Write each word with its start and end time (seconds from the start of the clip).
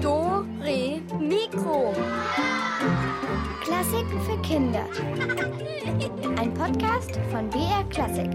Do, 0.00 0.46
Re, 0.60 1.00
Mikro. 1.18 1.92
Klassiken 3.60 4.20
für 4.24 4.40
Kinder. 4.42 4.88
Ein 6.38 6.54
Podcast 6.54 7.18
von 7.32 7.50
BR 7.50 7.82
Klassik. 7.90 8.30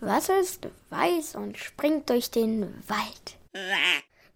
Was 0.00 0.28
ist 0.28 0.66
weiß 0.90 1.36
und 1.36 1.56
springt 1.56 2.10
durch 2.10 2.32
den 2.32 2.82
Wald? 2.88 3.38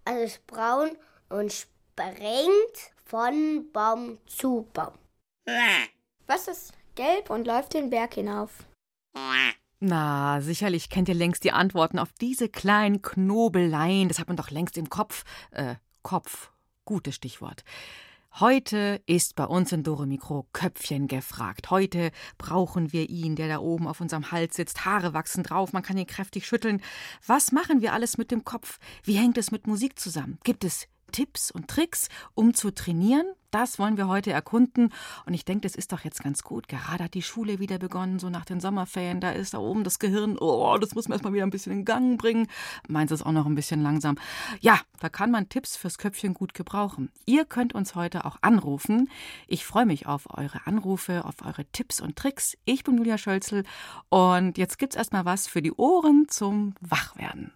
Es 0.05 0.35
ist 0.35 0.47
braun 0.47 0.97
und 1.31 1.53
springt 1.53 2.93
von 3.05 3.73
Baum 3.73 4.19
zu 4.27 4.69
Baum. 4.73 4.95
Was 6.29 6.47
ist 6.47 6.75
gelb 6.95 7.29
und 7.29 7.49
läuft 7.49 7.75
den 7.75 7.91
Berg 7.91 8.15
hinauf? 8.15 8.53
Na, 9.79 10.41
sicherlich 10.41 10.89
kennt 10.89 11.09
ihr 11.09 11.15
längst 11.15 11.45
die 11.45 11.53
Antworten 11.53 11.99
auf 11.99 12.13
diese 12.13 12.49
kleinen 12.49 13.03
Knobeleien. 13.03 14.09
Das 14.09 14.19
hat 14.19 14.29
man 14.29 14.37
doch 14.37 14.51
längst 14.51 14.79
im 14.79 14.89
Kopf. 14.89 15.25
Äh, 15.51 15.75
Kopf. 16.03 16.51
Gutes 16.85 17.17
Stichwort. 17.17 17.63
Heute 18.39 19.01
ist 19.07 19.35
bei 19.35 19.45
uns 19.45 19.73
in 19.73 19.83
Dore 19.83 20.07
Mikro 20.07 20.47
Köpfchen 20.53 21.09
gefragt. 21.09 21.71
Heute 21.71 22.11
brauchen 22.39 22.93
wir 22.93 23.09
ihn, 23.09 23.35
der 23.35 23.49
da 23.49 23.59
oben 23.59 23.87
auf 23.87 24.01
unserem 24.01 24.31
Hals 24.31 24.57
sitzt. 24.57 24.85
Haare 24.85 25.15
wachsen 25.15 25.43
drauf, 25.43 25.73
man 25.73 25.83
kann 25.83 25.97
ihn 25.97 26.07
kräftig 26.07 26.47
schütteln. 26.47 26.83
Was 27.27 27.51
machen 27.51 27.81
wir 27.81 27.93
alles 27.93 28.19
mit 28.19 28.31
dem 28.31 28.45
Kopf? 28.45 28.79
Wie 29.03 29.17
hängt 29.17 29.39
es 29.39 29.53
mit 29.53 29.67
Musik 29.67 29.99
zusammen? 29.99 30.39
Gibt 30.45 30.65
es 30.65 30.87
Tipps 31.13 31.51
und 31.51 31.69
Tricks, 31.69 32.09
um 32.35 32.55
zu 32.55 32.73
trainieren? 32.73 33.27
Das 33.51 33.79
wollen 33.79 33.97
wir 33.97 34.07
heute 34.07 34.33
erkunden. 34.33 34.93
Und 35.25 35.33
ich 35.33 35.45
denke, 35.45 35.63
das 35.63 35.77
ist 35.77 35.93
doch 35.93 36.01
jetzt 36.01 36.23
ganz 36.23 36.43
gut. 36.43 36.69
Gerade 36.69 37.05
hat 37.05 37.15
die 37.15 37.23
Schule 37.23 37.59
wieder 37.59 37.79
begonnen, 37.79 38.19
so 38.19 38.29
nach 38.29 38.45
den 38.45 38.61
Sommerferien. 38.61 39.21
Da 39.21 39.31
ist 39.31 39.55
da 39.55 39.59
oben 39.59 39.83
das 39.83 39.99
Gehirn, 39.99 40.37
oh, 40.39 40.77
das 40.79 40.95
muss 40.95 41.09
man 41.09 41.15
erstmal 41.15 41.33
wieder 41.33 41.45
ein 41.45 41.51
bisschen 41.51 41.73
in 41.73 41.85
Gang 41.87 42.19
bringen. 42.21 42.49
Meins 42.87 43.13
ist 43.13 43.25
auch 43.25 43.33
noch 43.33 43.47
ein 43.47 43.55
bisschen 43.55 43.83
langsam. 43.83 44.19
Ja, 44.61 44.79
da 45.01 45.09
kann 45.09 45.31
man 45.31 45.49
Tipps 45.49 45.77
fürs 45.77 45.97
Köpfchen 45.97 46.35
gut 46.35 46.53
gebrauchen. 46.53 47.11
Ihr 47.25 47.45
könnt 47.47 47.75
uns 47.75 47.95
heute 47.95 48.25
auch 48.25 48.37
anrufen. 48.43 49.09
Ich 49.47 49.65
freue 49.65 49.87
mich 49.87 50.07
auf 50.07 50.27
eure 50.37 50.67
Anrufe, 50.67 51.25
auf 51.25 51.37
eure 51.43 51.65
Tipps 51.65 52.01
und 52.01 52.17
Tricks. 52.17 52.59
Ich 52.67 52.85
bin 52.85 52.99
Julia 52.99 53.17
Schölzel 53.17 53.65
und 54.11 54.59
jetzt 54.59 54.79
gibt's 54.79 54.97
erstmal 54.97 55.25
was 55.25 55.47
für 55.47 55.63
die 55.63 55.73
Ohren 55.73 56.27
zum 56.29 56.75
Wachwerden. 56.81 57.53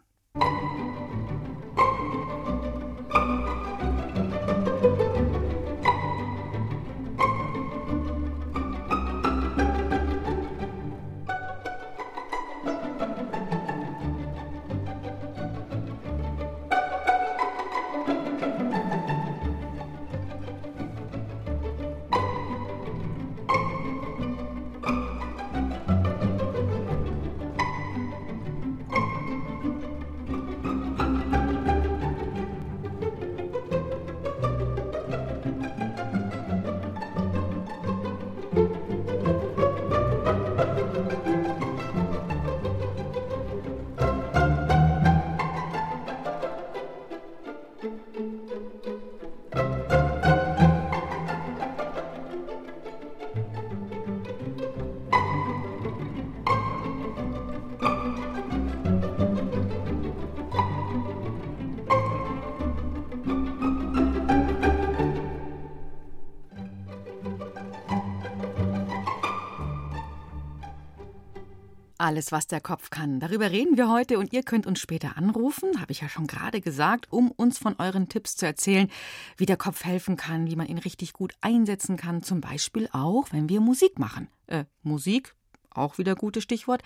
Alles, 72.10 72.32
was 72.32 72.48
der 72.48 72.60
Kopf 72.60 72.90
kann. 72.90 73.20
Darüber 73.20 73.52
reden 73.52 73.76
wir 73.76 73.88
heute 73.88 74.18
und 74.18 74.32
ihr 74.32 74.42
könnt 74.42 74.66
uns 74.66 74.80
später 74.80 75.16
anrufen, 75.16 75.80
habe 75.80 75.92
ich 75.92 76.00
ja 76.00 76.08
schon 76.08 76.26
gerade 76.26 76.60
gesagt, 76.60 77.06
um 77.12 77.30
uns 77.30 77.56
von 77.56 77.76
euren 77.78 78.08
Tipps 78.08 78.34
zu 78.34 78.46
erzählen, 78.46 78.90
wie 79.36 79.46
der 79.46 79.56
Kopf 79.56 79.84
helfen 79.84 80.16
kann, 80.16 80.48
wie 80.48 80.56
man 80.56 80.66
ihn 80.66 80.78
richtig 80.78 81.12
gut 81.12 81.34
einsetzen 81.40 81.96
kann. 81.96 82.24
Zum 82.24 82.40
Beispiel 82.40 82.88
auch, 82.90 83.28
wenn 83.30 83.48
wir 83.48 83.60
Musik 83.60 84.00
machen. 84.00 84.26
Äh, 84.48 84.64
Musik, 84.82 85.36
auch 85.72 85.98
wieder 85.98 86.16
gutes 86.16 86.42
Stichwort. 86.42 86.82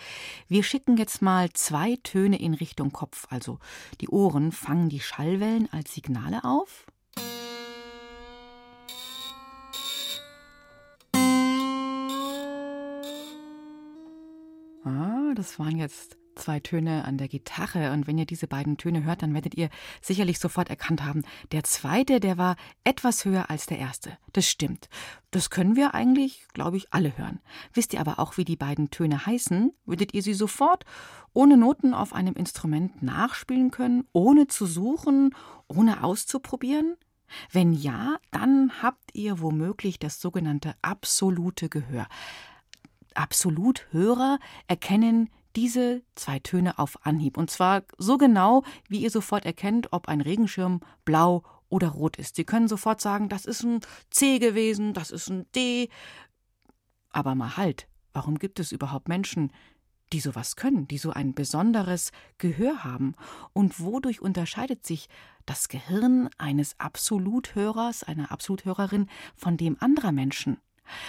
Wir 0.47 0.63
schicken 0.63 0.99
jetzt 0.99 1.23
mal 1.23 1.51
zwei 1.55 1.97
Töne 2.03 2.39
in 2.39 2.53
Richtung 2.53 2.93
Kopf. 2.93 3.27
Also 3.31 3.61
die 4.03 4.11
Ohren 4.11 4.53
fangen 4.53 4.91
die 4.91 5.01
Schallwellen 5.01 5.73
als 5.73 5.95
Signale 5.95 6.45
auf. 6.45 6.85
Das 15.35 15.59
waren 15.59 15.79
jetzt 15.79 16.17
zwei 16.37 16.61
Töne 16.61 17.05
an 17.05 17.19
der 17.19 17.29
Gitarre. 17.29 17.93
Und 17.93 18.07
wenn 18.07 18.19
ihr 18.19 18.27
diese 18.27 18.47
beiden 18.47 18.77
Töne 18.77 19.05
hört, 19.05 19.23
dann 19.23 19.35
werdet 19.35 19.55
ihr 19.55 19.69
sicherlich 20.01 20.39
sofort 20.39 20.69
erkannt 20.69 21.05
haben, 21.05 21.23
der 21.53 21.65
zweite, 21.65 22.21
der 22.21 22.39
war 22.39 22.57
etwas 22.85 23.25
höher 23.25 23.51
als 23.51 23.67
der 23.67 23.79
erste. 23.79 24.17
Das 24.33 24.49
stimmt. 24.49 24.89
Das 25.31 25.51
können 25.51 25.77
wir 25.77 25.95
eigentlich, 25.95 26.47
glaube 26.53 26.77
ich, 26.77 26.93
alle 26.93 27.17
hören. 27.17 27.41
Wisst 27.73 27.95
ihr 27.95 28.01
aber 28.01 28.19
auch, 28.19 28.37
wie 28.37 28.45
die 28.45 28.57
beiden 28.57 28.91
Töne 28.91 29.27
heißen? 29.27 29.73
Würdet 29.85 30.15
ihr 30.15 30.23
sie 30.23 30.35
sofort 30.35 30.85
ohne 31.33 31.57
Noten 31.57 31.95
auf 31.95 32.13
einem 32.13 32.35
Instrument 32.35 33.03
nachspielen 33.03 33.71
können, 33.71 34.05
ohne 34.13 34.47
zu 34.47 34.67
suchen, 34.67 35.35
ohne 35.69 36.03
auszuprobieren? 36.05 36.97
Wenn 37.51 37.73
ja, 37.73 38.17
dann 38.31 38.83
habt 38.83 39.15
ihr 39.15 39.41
womöglich 39.41 39.99
das 39.99 40.21
sogenannte 40.21 40.75
absolute 40.83 41.69
Gehör. 41.69 42.07
Absoluthörer 43.15 44.39
erkennen 44.69 45.31
diese 45.57 46.03
zwei 46.15 46.39
Töne 46.41 46.79
auf 46.79 47.05
Anhieb. 47.07 47.37
Und 47.37 47.51
zwar 47.51 47.85
so 47.97 48.19
genau, 48.19 48.65
wie 48.89 49.03
ihr 49.03 49.11
sofort 49.11 49.45
erkennt, 49.45 49.93
ob 49.93 50.09
ein 50.09 50.21
Regenschirm 50.21 50.81
blau 51.05 51.45
oder 51.69 51.89
rot 51.89 52.17
ist. 52.17 52.37
Sie 52.37 52.45
können 52.45 52.69
sofort 52.69 53.01
sagen, 53.01 53.29
das 53.29 53.45
ist 53.45 53.63
ein 53.63 53.81
C 54.11 54.39
gewesen, 54.39 54.95
das 54.95 55.11
ist 55.11 55.29
ein 55.29 55.47
D. 55.55 55.89
Aber 57.11 57.35
mal 57.35 57.57
halt, 57.57 57.89
warum 58.13 58.39
gibt 58.39 58.61
es 58.61 58.73
überhaupt 58.73 59.09
Menschen, 59.09 59.53
die 60.13 60.21
sowas 60.21 60.57
können, 60.57 60.87
die 60.87 60.99
so 60.99 61.11
ein 61.11 61.35
besonderes 61.35 62.13
Gehör 62.39 62.85
haben? 62.85 63.15
Und 63.53 63.81
wodurch 63.81 64.21
unterscheidet 64.21 64.85
sich 64.85 65.09
das 65.47 65.69
Gehirn 65.69 66.29
eines 66.39 66.79
Absoluthörers, 66.79 68.03
einer 68.03 68.31
Absoluthörerin 68.31 69.09
von 69.35 69.57
dem 69.57 69.77
anderer 69.81 70.13
Menschen? 70.13 70.59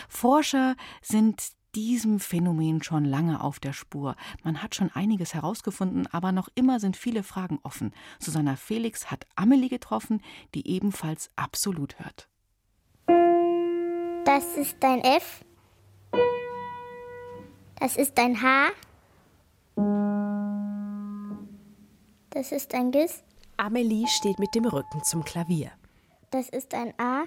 Forscher 0.08 0.76
sind 1.02 1.52
diesem 1.76 2.20
Phänomen 2.20 2.82
schon 2.82 3.06
lange 3.06 3.44
auf 3.44 3.60
der 3.60 3.74
Spur. 3.74 4.16
Man 4.44 4.64
hat 4.64 4.76
schon 4.76 4.92
einiges 4.94 5.34
herausgefunden, 5.34 6.08
aber 6.12 6.32
noch 6.32 6.50
immer 6.56 6.80
sind 6.80 6.96
viele 6.96 7.22
Fragen 7.22 7.60
offen. 7.64 7.94
Susanna 8.20 8.56
Felix 8.56 9.12
hat 9.12 9.28
Amelie 9.36 9.70
getroffen, 9.70 10.22
die 10.54 10.68
ebenfalls 10.68 11.30
absolut 11.36 12.00
hört. 12.00 12.30
Das 14.26 14.58
ist 14.58 14.84
ein 14.84 15.02
F. 15.02 15.44
Das 17.80 17.98
ist 17.98 18.18
ein 18.18 18.42
H. 18.42 18.70
Das 22.30 22.52
ist 22.52 22.74
ein 22.74 22.92
Gis. 22.92 23.24
Amelie 23.58 24.08
steht 24.08 24.40
mit 24.40 24.56
dem 24.56 24.66
Rücken 24.66 25.04
zum 25.04 25.24
Klavier. 25.24 25.72
Das 26.32 26.50
ist 26.50 26.74
ein 26.74 26.94
A. 27.00 27.26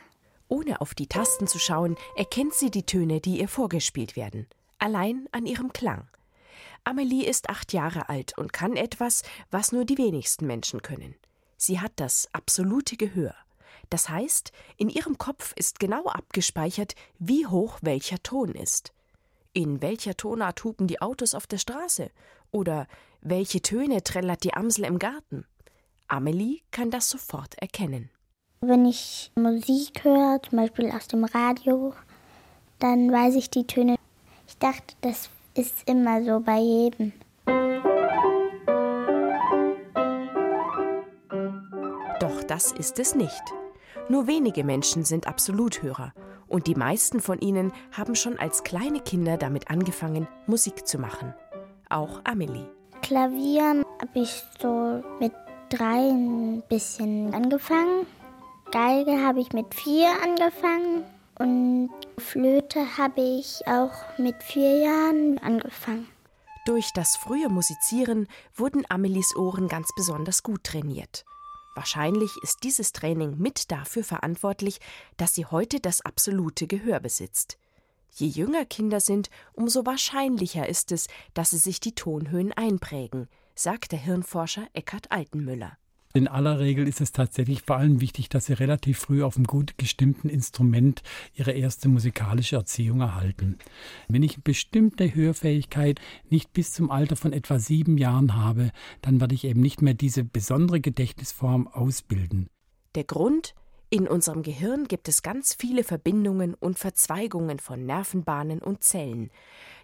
Ohne 0.49 0.81
auf 0.81 0.95
die 0.95 1.07
Tasten 1.07 1.47
zu 1.47 1.59
schauen, 1.59 1.97
erkennt 2.17 2.55
sie 2.55 2.71
die 2.71 2.87
Töne, 2.87 3.21
die 3.21 3.41
ihr 3.41 3.49
vorgespielt 3.49 4.17
werden, 4.17 4.47
allein 4.79 5.29
an 5.33 5.47
ihrem 5.47 5.73
Klang. 5.73 6.09
Amelie 6.85 7.27
ist 7.27 7.51
acht 7.51 7.73
Jahre 7.73 8.09
alt 8.09 8.37
und 8.39 8.53
kann 8.53 8.77
etwas, 8.77 9.23
was 9.51 9.73
nur 9.73 9.85
die 9.85 9.99
wenigsten 9.99 10.47
Menschen 10.47 10.81
können. 10.81 11.15
Sie 11.57 11.81
hat 11.81 11.93
das 11.97 12.29
absolute 12.33 12.97
Gehör. 12.97 13.35
Das 13.91 14.09
heißt, 14.09 14.53
in 14.77 14.89
ihrem 14.89 15.19
Kopf 15.19 15.53
ist 15.57 15.81
genau 15.81 16.07
abgespeichert, 16.07 16.95
wie 17.19 17.47
hoch 17.47 17.79
welcher 17.83 18.23
Ton 18.23 18.55
ist. 18.55 18.93
In 19.53 19.83
welcher 19.83 20.17
Tonart 20.17 20.63
hupen 20.65 20.87
die 20.87 21.01
Autos 21.01 21.35
auf 21.35 21.47
der 21.47 21.59
Straße? 21.59 22.11
Oder 22.51 22.87
welche 23.21 23.61
Töne 23.61 24.03
trällert 24.03 24.45
die 24.45 24.55
Amsel 24.55 24.85
im 24.85 24.99
Garten? 24.99 25.45
Amelie 26.07 26.61
kann 26.71 26.91
das 26.91 27.11
sofort 27.11 27.55
erkennen. 27.59 28.11
Wenn 28.61 28.87
ich 28.87 29.31
Musik 29.37 30.03
höre, 30.03 30.43
zum 30.43 30.59
Beispiel 30.59 30.91
aus 30.91 31.07
dem 31.07 31.23
Radio, 31.23 31.95
dann 32.81 33.13
weiß 33.13 33.37
ich 33.37 33.51
die 33.51 33.65
Töne. 33.65 33.95
Ich 34.49 34.59
dachte, 34.59 34.97
das 35.01 35.31
ist 35.55 35.89
immer 35.89 36.25
so 36.25 36.41
bei 36.41 36.59
jedem. 36.59 37.13
Doch 42.19 42.43
das 42.49 42.73
ist 42.73 42.99
es 42.99 43.15
nicht. 43.15 43.43
Nur 44.09 44.27
wenige 44.27 44.65
Menschen 44.65 45.05
sind 45.05 45.29
Absoluthörer 45.29 46.13
und 46.49 46.67
die 46.67 46.75
meisten 46.75 47.21
von 47.21 47.39
ihnen 47.39 47.73
haben 47.93 48.17
schon 48.17 48.41
als 48.41 48.65
kleine 48.65 49.01
Kinder 49.01 49.37
damit 49.37 49.71
angefangen, 49.71 50.27
Musik 50.49 50.85
zu 50.85 50.99
machen. 50.99 51.33
Auch 51.91 52.23
Amelie. 52.25 52.67
Klavier 53.03 53.85
habe 54.01 54.19
ich 54.19 54.43
so 54.61 55.05
mit 55.21 55.33
drei 55.69 56.11
ein 56.11 56.63
bisschen 56.69 57.33
angefangen. 57.33 58.07
Geige 58.71 59.25
habe 59.25 59.41
ich 59.41 59.55
mit 59.55 59.75
vier 59.75 60.11
angefangen 60.23 61.03
und 61.39 61.91
Flöte 62.19 62.99
habe 62.99 63.23
ich 63.23 63.67
auch 63.67 64.19
mit 64.19 64.43
vier 64.43 64.81
Jahren 64.81 65.39
angefangen. 65.39 66.07
Durch 66.67 66.93
das 66.93 67.17
frühe 67.17 67.49
Musizieren 67.49 68.29
wurden 68.55 68.85
Amelies 68.91 69.35
Ohren 69.37 69.69
ganz 69.69 69.89
besonders 69.97 70.43
gut 70.43 70.65
trainiert. 70.65 71.25
Wahrscheinlich 71.77 72.31
ist 72.43 72.59
dieses 72.63 72.93
Training 72.93 73.39
mit 73.39 73.71
dafür 73.71 74.05
verantwortlich, 74.05 74.81
dass 75.17 75.35
sie 75.35 75.47
heute 75.47 75.81
das 75.81 76.03
absolute 76.03 76.67
Gehör 76.67 77.01
besitzt. 77.01 77.57
Je 78.11 78.27
jünger 78.27 78.67
Kinder 78.67 79.01
sind, 79.01 79.31
umso 79.55 79.87
wahrscheinlicher 79.87 80.69
ist 80.69 80.93
es, 80.93 81.07
dass 81.33 81.51
sie 81.51 81.59
sich 81.59 81.81
die 81.81 81.95
Tonhöhen 81.95 82.53
einprägen, 82.53 83.29
sagt 83.55 83.93
der 83.93 83.99
Hirnforscher 83.99 84.67
Eckhard 84.75 85.11
Altenmüller. 85.11 85.79
In 86.15 86.27
aller 86.27 86.59
Regel 86.59 86.89
ist 86.89 87.01
es 87.03 87.13
tatsächlich 87.13 87.63
vor 87.63 87.77
allem 87.77 88.01
wichtig, 88.01 88.31
dass 88.31 88.47
sie 88.47 88.55
relativ 88.55 88.99
früh 88.99 89.23
auf 89.23 89.37
einem 89.37 89.47
gut 89.47 89.77
gestimmten 89.77 90.31
Instrument 90.31 91.03
ihre 91.35 91.53
erste 91.53 91.89
musikalische 91.89 92.57
Erziehung 92.57 93.01
erhalten. 93.01 93.59
Wenn 94.09 94.23
ich 94.23 94.43
bestimmte 94.43 95.15
Hörfähigkeit 95.15 96.01
nicht 96.31 96.53
bis 96.55 96.73
zum 96.73 96.91
Alter 96.91 97.17
von 97.17 97.33
etwa 97.33 97.59
sieben 97.59 97.99
Jahren 97.99 98.37
habe, 98.37 98.71
dann 99.03 99.21
werde 99.21 99.35
ich 99.35 99.45
eben 99.45 99.61
nicht 99.61 99.83
mehr 99.83 99.95
diese 99.95 100.25
besondere 100.25 100.81
Gedächtnisform 100.81 101.69
ausbilden. 101.69 102.49
Der 102.95 103.05
Grund? 103.05 103.55
In 103.91 104.07
unserem 104.07 104.43
Gehirn 104.43 104.87
gibt 104.87 105.09
es 105.09 105.23
ganz 105.23 105.55
viele 105.55 105.83
Verbindungen 105.83 106.53
und 106.55 106.79
Verzweigungen 106.79 107.59
von 107.59 107.87
Nervenbahnen 107.87 108.59
und 108.59 108.85
Zellen. 108.85 109.31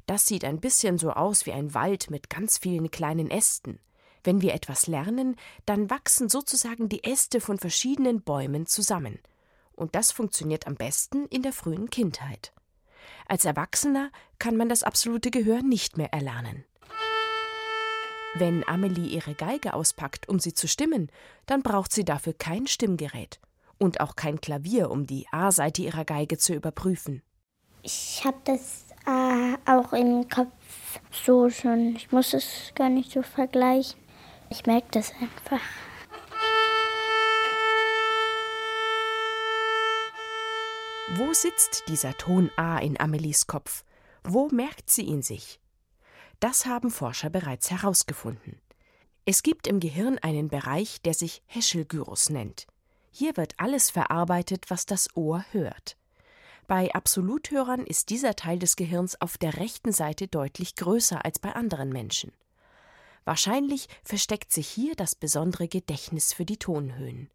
Das 0.04 0.26
sieht 0.26 0.44
ein 0.44 0.60
bisschen 0.60 0.98
so 0.98 1.10
aus 1.12 1.46
wie 1.46 1.52
ein 1.52 1.72
Wald 1.72 2.10
mit 2.10 2.28
ganz 2.28 2.58
vielen 2.58 2.90
kleinen 2.90 3.30
Ästen. 3.30 3.78
Wenn 4.24 4.40
wir 4.40 4.54
etwas 4.54 4.86
lernen, 4.86 5.36
dann 5.66 5.90
wachsen 5.90 6.30
sozusagen 6.30 6.88
die 6.88 7.04
Äste 7.04 7.40
von 7.40 7.58
verschiedenen 7.58 8.22
Bäumen 8.22 8.66
zusammen. 8.66 9.18
Und 9.76 9.94
das 9.94 10.10
funktioniert 10.12 10.66
am 10.66 10.76
besten 10.76 11.26
in 11.26 11.42
der 11.42 11.52
frühen 11.52 11.90
Kindheit. 11.90 12.52
Als 13.28 13.44
Erwachsener 13.44 14.10
kann 14.38 14.56
man 14.56 14.68
das 14.68 14.82
absolute 14.82 15.30
Gehör 15.30 15.62
nicht 15.62 15.98
mehr 15.98 16.12
erlernen. 16.12 16.64
Wenn 18.36 18.66
Amelie 18.66 19.06
ihre 19.06 19.34
Geige 19.34 19.74
auspackt, 19.74 20.28
um 20.28 20.40
sie 20.40 20.54
zu 20.54 20.66
stimmen, 20.66 21.10
dann 21.46 21.62
braucht 21.62 21.92
sie 21.92 22.04
dafür 22.04 22.32
kein 22.32 22.66
Stimmgerät 22.66 23.38
und 23.78 24.00
auch 24.00 24.16
kein 24.16 24.40
Klavier, 24.40 24.90
um 24.90 25.06
die 25.06 25.26
A-Seite 25.30 25.82
ihrer 25.82 26.04
Geige 26.04 26.38
zu 26.38 26.54
überprüfen. 26.54 27.22
Ich 27.82 28.22
habe 28.24 28.38
das 28.44 28.86
äh, 29.06 29.70
auch 29.70 29.92
im 29.92 30.28
Kopf 30.28 30.50
so 31.12 31.50
schon. 31.50 31.94
Ich 31.94 32.10
muss 32.10 32.32
es 32.32 32.72
gar 32.74 32.88
nicht 32.88 33.12
so 33.12 33.22
vergleichen. 33.22 34.03
Ich 34.50 34.66
merke 34.66 34.88
das 34.92 35.12
einfach. 35.20 35.60
Wo 41.16 41.32
sitzt 41.32 41.84
dieser 41.88 42.16
Ton 42.16 42.50
A 42.56 42.78
in 42.78 42.98
Amelies 42.98 43.46
Kopf? 43.46 43.84
Wo 44.24 44.48
merkt 44.48 44.90
sie 44.90 45.02
ihn 45.02 45.22
sich? 45.22 45.60
Das 46.40 46.66
haben 46.66 46.90
Forscher 46.90 47.30
bereits 47.30 47.70
herausgefunden. 47.70 48.60
Es 49.24 49.42
gibt 49.42 49.66
im 49.66 49.80
Gehirn 49.80 50.18
einen 50.18 50.48
Bereich, 50.48 51.00
der 51.02 51.14
sich 51.14 51.42
Heschelgyrus 51.46 52.30
nennt. 52.30 52.66
Hier 53.10 53.36
wird 53.36 53.54
alles 53.58 53.90
verarbeitet, 53.90 54.70
was 54.70 54.86
das 54.86 55.08
Ohr 55.14 55.44
hört. 55.52 55.96
Bei 56.66 56.92
Absoluthörern 56.94 57.86
ist 57.86 58.10
dieser 58.10 58.34
Teil 58.36 58.58
des 58.58 58.76
Gehirns 58.76 59.20
auf 59.20 59.38
der 59.38 59.58
rechten 59.58 59.92
Seite 59.92 60.26
deutlich 60.26 60.74
größer 60.74 61.24
als 61.24 61.38
bei 61.38 61.54
anderen 61.54 61.90
Menschen. 61.90 62.32
Wahrscheinlich 63.24 63.88
versteckt 64.02 64.52
sich 64.52 64.68
hier 64.68 64.94
das 64.94 65.14
besondere 65.14 65.68
Gedächtnis 65.68 66.32
für 66.32 66.44
die 66.44 66.58
Tonhöhen. 66.58 67.30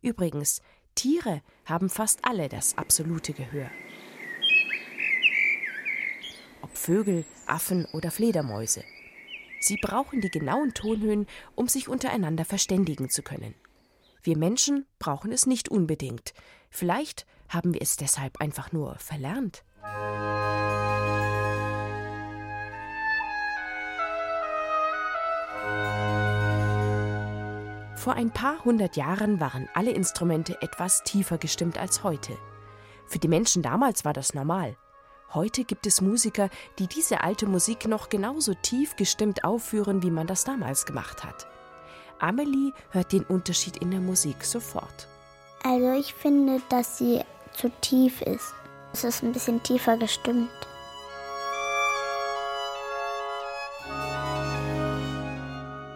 Übrigens, 0.00 0.62
Tiere 0.94 1.42
haben 1.64 1.88
fast 1.88 2.24
alle 2.24 2.48
das 2.48 2.76
absolute 2.78 3.32
Gehör. 3.32 3.70
Ob 6.60 6.76
Vögel, 6.76 7.24
Affen 7.46 7.86
oder 7.86 8.10
Fledermäuse. 8.10 8.84
Sie 9.60 9.76
brauchen 9.76 10.20
die 10.20 10.30
genauen 10.30 10.74
Tonhöhen, 10.74 11.26
um 11.54 11.68
sich 11.68 11.88
untereinander 11.88 12.44
verständigen 12.44 13.10
zu 13.10 13.22
können. 13.22 13.54
Wir 14.22 14.36
Menschen 14.36 14.86
brauchen 14.98 15.32
es 15.32 15.46
nicht 15.46 15.68
unbedingt. 15.68 16.34
Vielleicht 16.70 17.26
haben 17.48 17.74
wir 17.74 17.82
es 17.82 17.96
deshalb 17.96 18.40
einfach 18.40 18.72
nur 18.72 18.96
verlernt. 18.96 19.64
Vor 28.02 28.14
ein 28.14 28.32
paar 28.32 28.64
hundert 28.64 28.96
Jahren 28.96 29.38
waren 29.38 29.68
alle 29.74 29.92
Instrumente 29.92 30.60
etwas 30.60 31.04
tiefer 31.04 31.38
gestimmt 31.38 31.78
als 31.78 32.02
heute. 32.02 32.36
Für 33.06 33.20
die 33.20 33.28
Menschen 33.28 33.62
damals 33.62 34.04
war 34.04 34.12
das 34.12 34.34
normal. 34.34 34.76
Heute 35.32 35.62
gibt 35.62 35.86
es 35.86 36.00
Musiker, 36.00 36.50
die 36.80 36.88
diese 36.88 37.20
alte 37.20 37.46
Musik 37.46 37.86
noch 37.86 38.08
genauso 38.08 38.54
tief 38.54 38.96
gestimmt 38.96 39.44
aufführen, 39.44 40.02
wie 40.02 40.10
man 40.10 40.26
das 40.26 40.42
damals 40.42 40.84
gemacht 40.84 41.22
hat. 41.22 41.46
Amelie 42.18 42.72
hört 42.90 43.12
den 43.12 43.22
Unterschied 43.22 43.76
in 43.76 43.92
der 43.92 44.00
Musik 44.00 44.44
sofort. 44.44 45.06
Also 45.62 45.92
ich 45.92 46.12
finde, 46.12 46.60
dass 46.70 46.98
sie 46.98 47.20
zu 47.52 47.70
tief 47.82 48.20
ist. 48.22 48.52
Es 48.92 49.04
ist 49.04 49.22
ein 49.22 49.30
bisschen 49.30 49.62
tiefer 49.62 49.96
gestimmt. 49.96 50.50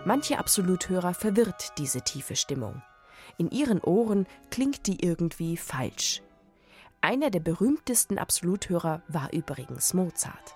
Manche 0.06 0.38
Absoluthörer 0.38 1.14
verwirrt 1.14 1.72
diese 1.78 2.00
tiefe 2.00 2.36
Stimmung. 2.36 2.80
In 3.38 3.50
ihren 3.50 3.80
Ohren 3.80 4.28
klingt 4.52 4.86
die 4.86 5.04
irgendwie 5.04 5.56
falsch. 5.56 6.22
Einer 7.00 7.28
der 7.30 7.40
berühmtesten 7.40 8.16
Absoluthörer 8.16 9.02
war 9.08 9.32
übrigens 9.32 9.94
Mozart. 9.94 10.54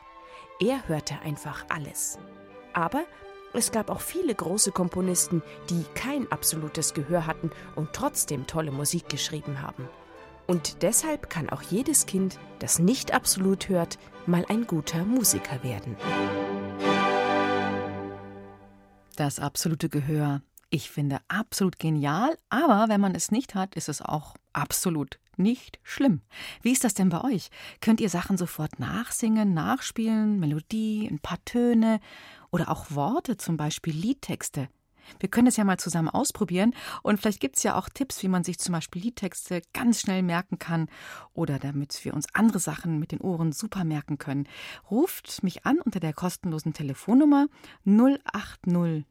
Er 0.60 0.86
hörte 0.86 1.18
einfach 1.24 1.64
alles. 1.68 2.16
Aber 2.74 3.02
es 3.52 3.72
gab 3.72 3.90
auch 3.90 4.00
viele 4.00 4.36
große 4.36 4.70
Komponisten, 4.70 5.42
die 5.68 5.82
kein 5.96 6.30
absolutes 6.30 6.94
Gehör 6.94 7.26
hatten 7.26 7.50
und 7.74 7.92
trotzdem 7.92 8.46
tolle 8.46 8.70
Musik 8.70 9.08
geschrieben 9.08 9.62
haben. 9.62 9.88
Und 10.46 10.84
deshalb 10.84 11.28
kann 11.28 11.50
auch 11.50 11.62
jedes 11.62 12.06
Kind, 12.06 12.38
das 12.60 12.78
nicht 12.78 13.12
absolut 13.12 13.68
hört, 13.68 13.98
mal 14.26 14.44
ein 14.48 14.68
guter 14.68 15.04
Musiker 15.04 15.64
werden. 15.64 15.96
Das 19.16 19.38
absolute 19.38 19.88
Gehör. 19.88 20.42
Ich 20.70 20.90
finde 20.90 21.18
absolut 21.28 21.78
genial, 21.78 22.36
aber 22.48 22.88
wenn 22.88 23.00
man 23.00 23.14
es 23.14 23.30
nicht 23.30 23.54
hat, 23.54 23.74
ist 23.74 23.88
es 23.88 24.00
auch 24.00 24.36
absolut 24.52 25.18
nicht 25.36 25.80
schlimm. 25.82 26.20
Wie 26.62 26.70
ist 26.70 26.84
das 26.84 26.94
denn 26.94 27.08
bei 27.08 27.22
euch? 27.24 27.50
Könnt 27.80 28.00
ihr 28.00 28.10
Sachen 28.10 28.36
sofort 28.36 28.78
nachsingen, 28.78 29.52
nachspielen, 29.52 30.38
Melodie, 30.38 31.08
ein 31.10 31.18
paar 31.18 31.44
Töne 31.44 32.00
oder 32.50 32.68
auch 32.68 32.90
Worte, 32.90 33.36
zum 33.36 33.56
Beispiel 33.56 33.94
Liedtexte? 33.94 34.68
Wir 35.18 35.28
können 35.28 35.48
es 35.48 35.56
ja 35.56 35.64
mal 35.64 35.78
zusammen 35.78 36.08
ausprobieren 36.08 36.74
und 37.02 37.20
vielleicht 37.20 37.40
gibt 37.40 37.56
es 37.56 37.62
ja 37.62 37.76
auch 37.76 37.88
Tipps, 37.88 38.22
wie 38.22 38.28
man 38.28 38.44
sich 38.44 38.58
zum 38.58 38.72
Beispiel 38.72 39.02
Liedtexte 39.02 39.62
ganz 39.72 40.00
schnell 40.00 40.22
merken 40.22 40.58
kann 40.58 40.88
oder 41.34 41.58
damit 41.58 42.04
wir 42.04 42.14
uns 42.14 42.26
andere 42.34 42.58
Sachen 42.58 42.98
mit 42.98 43.12
den 43.12 43.20
Ohren 43.20 43.52
super 43.52 43.84
merken 43.84 44.18
können. 44.18 44.48
Ruft 44.90 45.42
mich 45.42 45.66
an 45.66 45.78
unter 45.80 46.00
der 46.00 46.12
kostenlosen 46.12 46.72
Telefonnummer 46.72 47.46
0800 47.86 49.04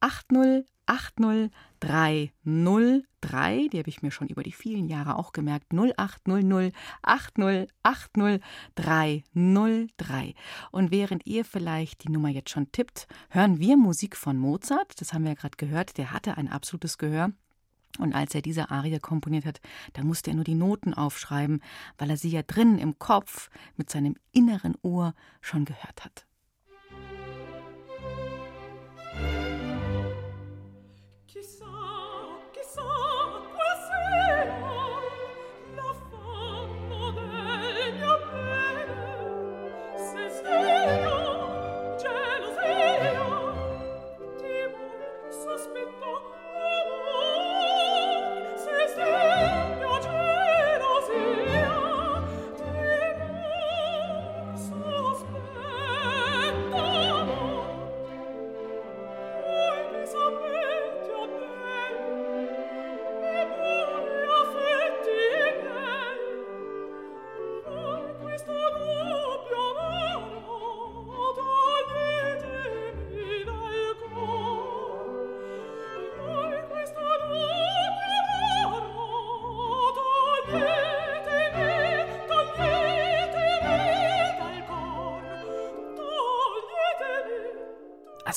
80 0.00 0.64
80303, 0.88 3.68
die 3.68 3.78
habe 3.78 3.88
ich 3.88 4.02
mir 4.02 4.10
schon 4.10 4.26
über 4.28 4.42
die 4.42 4.52
vielen 4.52 4.88
Jahre 4.88 5.16
auch 5.16 5.32
gemerkt, 5.32 5.72
0800 5.72 6.74
80 7.02 7.70
80303. 7.82 10.34
Und 10.70 10.90
während 10.90 11.26
ihr 11.26 11.44
vielleicht 11.44 12.04
die 12.04 12.10
Nummer 12.10 12.30
jetzt 12.30 12.48
schon 12.50 12.72
tippt, 12.72 13.06
hören 13.28 13.58
wir 13.58 13.76
Musik 13.76 14.16
von 14.16 14.38
Mozart, 14.38 14.98
das 15.00 15.12
haben 15.12 15.24
wir 15.24 15.32
ja 15.32 15.36
gerade 15.36 15.58
gehört, 15.58 15.98
der 15.98 16.12
hatte 16.12 16.38
ein 16.38 16.48
absolutes 16.48 16.96
Gehör. 16.96 17.32
Und 17.98 18.14
als 18.14 18.34
er 18.34 18.40
diese 18.42 18.70
Arie 18.70 18.98
komponiert 18.98 19.44
hat, 19.44 19.60
da 19.94 20.04
musste 20.04 20.30
er 20.30 20.36
nur 20.36 20.44
die 20.44 20.54
Noten 20.54 20.94
aufschreiben, 20.94 21.60
weil 21.98 22.10
er 22.10 22.16
sie 22.16 22.30
ja 22.30 22.42
drinnen 22.42 22.78
im 22.78 22.98
Kopf 22.98 23.50
mit 23.76 23.90
seinem 23.90 24.16
inneren 24.32 24.74
Ohr 24.82 25.14
schon 25.40 25.64
gehört 25.64 26.04
hat. 26.04 26.27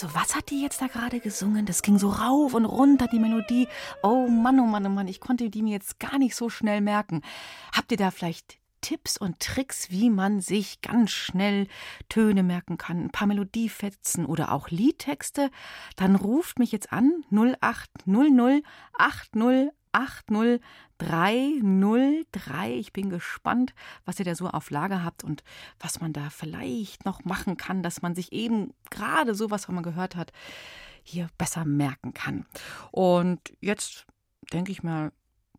Also 0.01 0.15
was 0.15 0.35
hat 0.35 0.49
die 0.49 0.63
jetzt 0.63 0.81
da 0.81 0.87
gerade 0.87 1.19
gesungen? 1.19 1.67
Das 1.67 1.83
ging 1.83 1.99
so 1.99 2.09
rauf 2.09 2.55
und 2.55 2.65
runter, 2.65 3.05
die 3.05 3.19
Melodie. 3.19 3.67
Oh 4.01 4.27
Mann, 4.27 4.59
oh 4.59 4.65
Mann, 4.65 4.83
oh 4.87 4.89
Mann, 4.89 5.07
ich 5.07 5.19
konnte 5.19 5.51
die 5.51 5.61
mir 5.61 5.73
jetzt 5.73 5.99
gar 5.99 6.17
nicht 6.17 6.35
so 6.35 6.49
schnell 6.49 6.81
merken. 6.81 7.21
Habt 7.71 7.91
ihr 7.91 7.97
da 7.97 8.09
vielleicht 8.09 8.57
Tipps 8.81 9.15
und 9.15 9.39
Tricks, 9.39 9.91
wie 9.91 10.09
man 10.09 10.39
sich 10.39 10.81
ganz 10.81 11.11
schnell 11.11 11.67
Töne 12.09 12.41
merken 12.41 12.79
kann, 12.79 13.03
ein 13.05 13.11
paar 13.11 13.27
Melodiefetzen 13.27 14.25
oder 14.25 14.51
auch 14.53 14.69
Liedtexte? 14.69 15.51
Dann 15.97 16.15
ruft 16.15 16.57
mich 16.57 16.71
jetzt 16.71 16.91
an 16.91 17.23
0800 17.29 18.63
80 18.97 19.69
80303. 19.91 22.79
Ich 22.79 22.93
bin 22.93 23.09
gespannt, 23.09 23.73
was 24.05 24.19
ihr 24.19 24.25
da 24.25 24.35
so 24.35 24.47
auf 24.47 24.69
Lager 24.69 25.03
habt 25.03 25.23
und 25.23 25.43
was 25.79 26.01
man 26.01 26.13
da 26.13 26.29
vielleicht 26.29 27.05
noch 27.05 27.23
machen 27.23 27.57
kann, 27.57 27.81
dass 27.83 28.01
man 28.01 28.15
sich 28.15 28.31
eben 28.31 28.73
gerade 28.89 29.35
so, 29.35 29.51
was 29.51 29.67
man 29.67 29.83
gehört 29.83 30.15
hat, 30.15 30.31
hier 31.03 31.27
besser 31.37 31.65
merken 31.65 32.13
kann. 32.13 32.45
Und 32.91 33.39
jetzt 33.59 34.05
denke 34.53 34.71
ich 34.71 34.83
mal, 34.83 35.11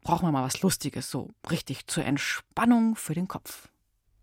brauchen 0.02 0.26
wir 0.26 0.32
mal 0.32 0.44
was 0.44 0.62
Lustiges, 0.62 1.10
so 1.10 1.30
richtig 1.50 1.86
zur 1.86 2.04
Entspannung 2.04 2.96
für 2.96 3.14
den 3.14 3.28
Kopf. 3.28 3.68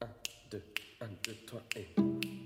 Un, 0.01 0.09
deux, 0.51 0.63
un, 1.01 1.17
deux, 1.23 2.38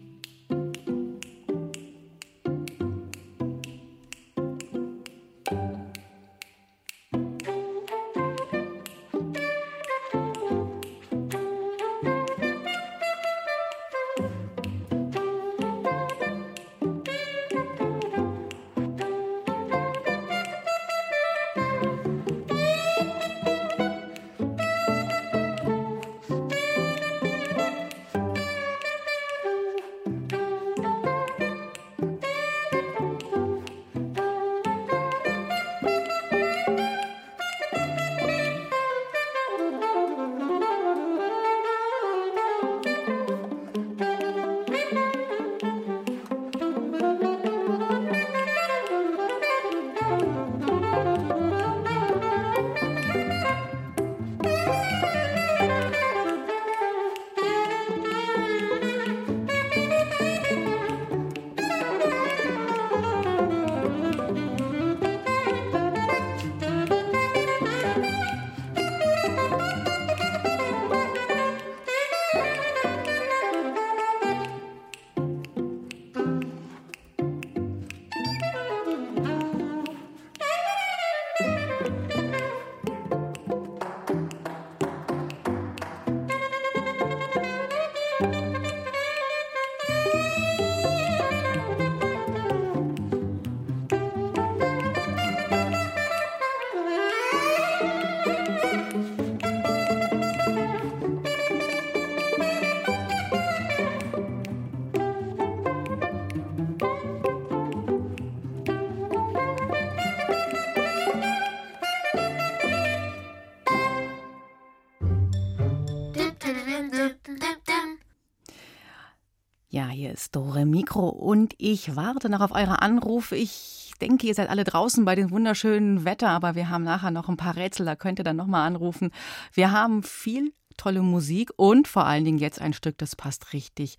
ich 121.73 121.95
warte 121.95 122.29
noch 122.29 122.41
auf 122.41 122.51
eure 122.51 122.81
Anrufe. 122.81 123.35
Ich 123.35 123.93
denke, 123.99 124.27
ihr 124.27 124.35
seid 124.35 124.49
alle 124.49 124.63
draußen 124.63 125.03
bei 125.05 125.15
dem 125.15 125.31
wunderschönen 125.31 126.05
Wetter, 126.05 126.29
aber 126.29 126.55
wir 126.55 126.69
haben 126.69 126.83
nachher 126.83 127.11
noch 127.11 127.29
ein 127.29 127.37
paar 127.37 127.55
Rätsel, 127.55 127.85
da 127.85 127.95
könnt 127.95 128.19
ihr 128.19 128.23
dann 128.23 128.35
nochmal 128.35 128.67
anrufen. 128.67 129.11
Wir 129.51 129.71
haben 129.71 130.03
viel 130.03 130.53
tolle 130.77 131.01
Musik 131.01 131.51
und 131.55 131.87
vor 131.87 132.05
allen 132.05 132.25
Dingen 132.25 132.37
jetzt 132.37 132.61
ein 132.61 132.73
Stück, 132.73 132.97
das 132.97 133.15
passt 133.15 133.53
richtig 133.53 133.97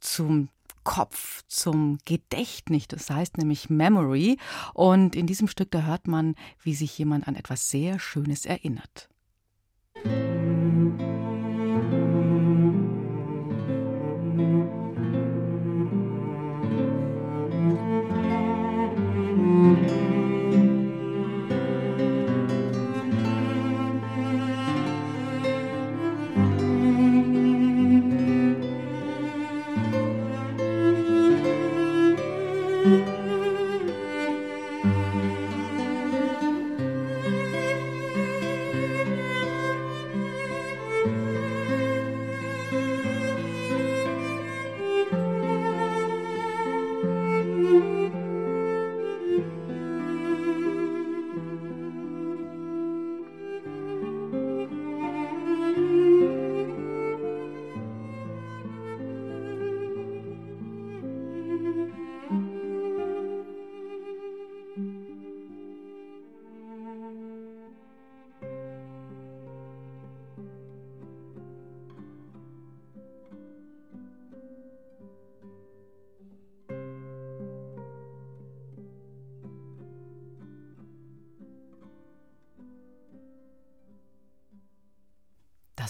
zum 0.00 0.48
Kopf, 0.84 1.42
zum 1.48 1.98
Gedächtnis. 2.04 2.86
Das 2.86 3.10
heißt 3.10 3.38
nämlich 3.38 3.68
Memory. 3.68 4.38
Und 4.72 5.16
in 5.16 5.26
diesem 5.26 5.48
Stück, 5.48 5.70
da 5.72 5.82
hört 5.82 6.06
man, 6.06 6.36
wie 6.62 6.74
sich 6.74 6.96
jemand 6.96 7.26
an 7.26 7.34
etwas 7.34 7.70
sehr 7.70 7.98
Schönes 7.98 8.46
erinnert. 8.46 9.08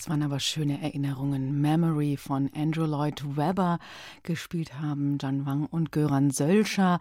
Das 0.07 0.13
waren 0.13 0.23
aber 0.23 0.39
schöne 0.39 0.81
Erinnerungen. 0.81 1.61
Memory 1.61 2.17
von 2.17 2.49
Andrew 2.55 2.87
Lloyd 2.87 3.37
Webber 3.37 3.81
gespielt 4.23 4.81
haben, 4.81 5.19
John 5.19 5.47
Wang 5.47 5.67
und 5.67 5.91
Göran 5.91 6.31
Sölscher. 6.31 7.01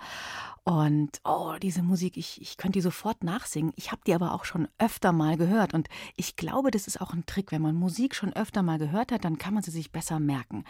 Und 0.64 1.22
oh, 1.24 1.54
diese 1.62 1.84
Musik, 1.84 2.18
ich, 2.18 2.42
ich 2.42 2.58
könnte 2.58 2.80
die 2.80 2.82
sofort 2.82 3.24
nachsingen. 3.24 3.74
Ich 3.76 3.92
habe 3.92 4.02
die 4.08 4.16
aber 4.16 4.34
auch 4.34 4.44
schon 4.44 4.68
öfter 4.80 5.12
mal 5.12 5.38
gehört. 5.38 5.76
Und 5.76 5.88
ich 6.16 6.36
glaube, 6.36 6.72
das 6.72 6.88
ist 6.88 7.00
auch 7.00 7.14
ein 7.14 7.28
Trick. 7.28 7.52
Wenn 7.52 7.62
man 7.62 7.76
Musik 7.76 8.16
schon 8.16 8.34
öfter 8.34 8.64
mal 8.64 8.80
gehört 8.80 9.12
hat, 9.12 9.24
dann 9.24 9.38
kann 9.38 9.54
man 9.54 9.62
sie 9.62 9.70
sich 9.70 9.92
besser 9.92 10.20
merken. 10.20 10.64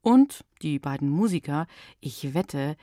Und 0.00 0.46
die 0.62 0.78
beiden 0.78 1.10
Musiker, 1.10 1.66
ich 2.00 2.32
wette, 2.32 2.78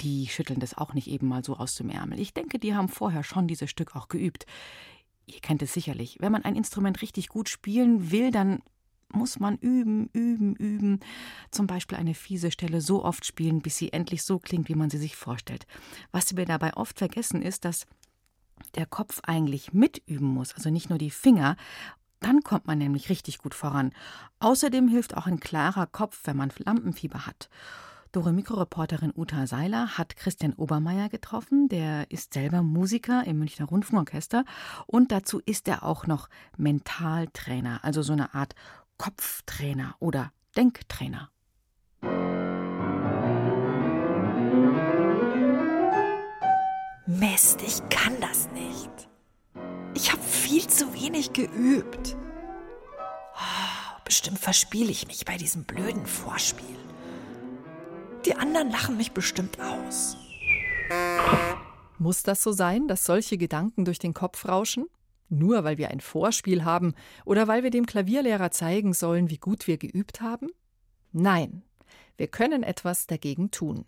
die 0.00 0.26
schütteln 0.28 0.60
das 0.60 0.78
auch 0.78 0.94
nicht 0.94 1.08
eben 1.08 1.28
mal 1.28 1.44
so 1.44 1.58
aus 1.58 1.74
dem 1.74 1.90
Ärmel. 1.90 2.18
Ich 2.18 2.32
denke, 2.32 2.58
die 2.58 2.74
haben 2.74 2.88
vorher 2.88 3.24
schon 3.24 3.46
dieses 3.46 3.68
Stück 3.68 3.94
auch 3.94 4.08
geübt. 4.08 4.46
Ihr 5.26 5.40
kennt 5.40 5.62
es 5.62 5.74
sicherlich. 5.74 6.18
Wenn 6.20 6.32
man 6.32 6.44
ein 6.44 6.56
Instrument 6.56 7.02
richtig 7.02 7.28
gut 7.28 7.48
spielen 7.48 8.10
will, 8.10 8.30
dann 8.30 8.62
muss 9.12 9.38
man 9.38 9.56
üben, 9.58 10.08
üben, 10.12 10.54
üben. 10.56 11.00
Zum 11.50 11.66
Beispiel 11.66 11.98
eine 11.98 12.14
fiese 12.14 12.50
Stelle 12.50 12.80
so 12.80 13.04
oft 13.04 13.24
spielen, 13.24 13.60
bis 13.60 13.76
sie 13.76 13.92
endlich 13.92 14.22
so 14.22 14.38
klingt, 14.38 14.68
wie 14.68 14.74
man 14.74 14.90
sie 14.90 14.98
sich 14.98 15.16
vorstellt. 15.16 15.66
Was 16.12 16.36
wir 16.36 16.44
dabei 16.44 16.74
oft 16.74 16.98
vergessen, 16.98 17.42
ist, 17.42 17.64
dass 17.64 17.86
der 18.74 18.86
Kopf 18.86 19.20
eigentlich 19.24 19.72
mitüben 19.72 20.28
muss, 20.28 20.54
also 20.54 20.70
nicht 20.70 20.90
nur 20.90 20.98
die 20.98 21.10
Finger. 21.10 21.56
Dann 22.20 22.42
kommt 22.42 22.66
man 22.66 22.78
nämlich 22.78 23.08
richtig 23.10 23.38
gut 23.38 23.54
voran. 23.54 23.92
Außerdem 24.38 24.88
hilft 24.88 25.16
auch 25.16 25.26
ein 25.26 25.40
klarer 25.40 25.86
Kopf, 25.86 26.20
wenn 26.24 26.36
man 26.36 26.52
Lampenfieber 26.56 27.26
hat. 27.26 27.50
Dore 28.16 28.32
Mikroreporterin 28.32 29.12
Uta 29.14 29.46
Seiler 29.46 29.98
hat 29.98 30.16
Christian 30.16 30.54
Obermeier 30.54 31.10
getroffen. 31.10 31.68
Der 31.68 32.10
ist 32.10 32.32
selber 32.32 32.62
Musiker 32.62 33.26
im 33.26 33.38
Münchner 33.38 33.66
Rundfunkorchester 33.66 34.46
und 34.86 35.12
dazu 35.12 35.42
ist 35.44 35.68
er 35.68 35.82
auch 35.82 36.06
noch 36.06 36.30
Mentaltrainer, 36.56 37.80
also 37.82 38.00
so 38.00 38.14
eine 38.14 38.32
Art 38.32 38.54
Kopftrainer 38.96 39.96
oder 39.98 40.32
Denktrainer. 40.56 41.30
Mist, 47.04 47.60
ich 47.66 47.86
kann 47.90 48.18
das 48.22 48.48
nicht. 48.52 49.10
Ich 49.92 50.10
habe 50.10 50.22
viel 50.22 50.66
zu 50.66 50.94
wenig 50.94 51.34
geübt. 51.34 52.16
Oh, 53.34 54.00
bestimmt 54.06 54.38
verspiele 54.38 54.90
ich 54.90 55.06
mich 55.06 55.26
bei 55.26 55.36
diesem 55.36 55.64
blöden 55.64 56.06
Vorspiel. 56.06 56.85
Die 58.26 58.34
anderen 58.34 58.70
lachen 58.70 58.96
mich 58.96 59.12
bestimmt 59.12 59.60
aus. 59.60 60.16
Muss 61.98 62.24
das 62.24 62.42
so 62.42 62.50
sein, 62.50 62.88
dass 62.88 63.04
solche 63.04 63.38
Gedanken 63.38 63.84
durch 63.84 64.00
den 64.00 64.14
Kopf 64.14 64.48
rauschen? 64.48 64.86
Nur 65.28 65.62
weil 65.62 65.78
wir 65.78 65.90
ein 65.90 66.00
Vorspiel 66.00 66.64
haben 66.64 66.94
oder 67.24 67.46
weil 67.46 67.62
wir 67.62 67.70
dem 67.70 67.86
Klavierlehrer 67.86 68.50
zeigen 68.50 68.94
sollen, 68.94 69.30
wie 69.30 69.38
gut 69.38 69.68
wir 69.68 69.78
geübt 69.78 70.20
haben? 70.20 70.48
Nein, 71.12 71.62
wir 72.16 72.26
können 72.26 72.64
etwas 72.64 73.06
dagegen 73.06 73.52
tun, 73.52 73.84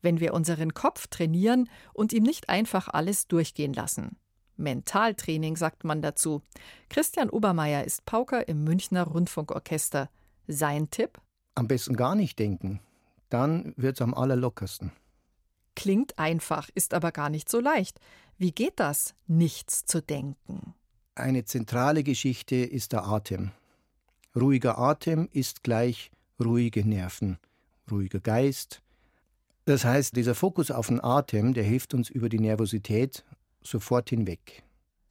wenn 0.00 0.20
wir 0.20 0.32
unseren 0.32 0.74
Kopf 0.74 1.08
trainieren 1.08 1.68
und 1.92 2.12
ihm 2.12 2.22
nicht 2.22 2.48
einfach 2.48 2.86
alles 2.88 3.26
durchgehen 3.26 3.72
lassen. 3.72 4.16
Mentaltraining 4.56 5.56
sagt 5.56 5.82
man 5.82 6.02
dazu. 6.02 6.42
Christian 6.88 7.30
Obermeier 7.30 7.82
ist 7.82 8.04
Pauker 8.04 8.46
im 8.46 8.62
Münchner 8.62 9.02
Rundfunkorchester. 9.02 10.08
Sein 10.46 10.90
Tipp? 10.90 11.20
Am 11.56 11.66
besten 11.66 11.96
gar 11.96 12.14
nicht 12.14 12.38
denken. 12.38 12.80
Dann 13.32 13.72
wird's 13.76 14.02
am 14.02 14.12
allerlockersten. 14.12 14.92
Klingt 15.74 16.18
einfach, 16.18 16.68
ist 16.74 16.92
aber 16.92 17.12
gar 17.12 17.30
nicht 17.30 17.48
so 17.48 17.60
leicht. 17.60 17.98
Wie 18.36 18.52
geht 18.52 18.78
das, 18.78 19.14
nichts 19.26 19.86
zu 19.86 20.02
denken? 20.02 20.74
Eine 21.14 21.46
zentrale 21.46 22.02
Geschichte 22.02 22.56
ist 22.56 22.92
der 22.92 23.06
Atem. 23.06 23.52
Ruhiger 24.36 24.76
Atem 24.78 25.30
ist 25.32 25.62
gleich 25.62 26.10
ruhige 26.44 26.86
Nerven, 26.86 27.38
ruhiger 27.90 28.20
Geist. 28.20 28.82
Das 29.64 29.86
heißt, 29.86 30.14
dieser 30.14 30.34
Fokus 30.34 30.70
auf 30.70 30.88
den 30.88 31.02
Atem, 31.02 31.54
der 31.54 31.64
hilft 31.64 31.94
uns 31.94 32.10
über 32.10 32.28
die 32.28 32.40
Nervosität 32.40 33.24
sofort 33.62 34.10
hinweg. 34.10 34.62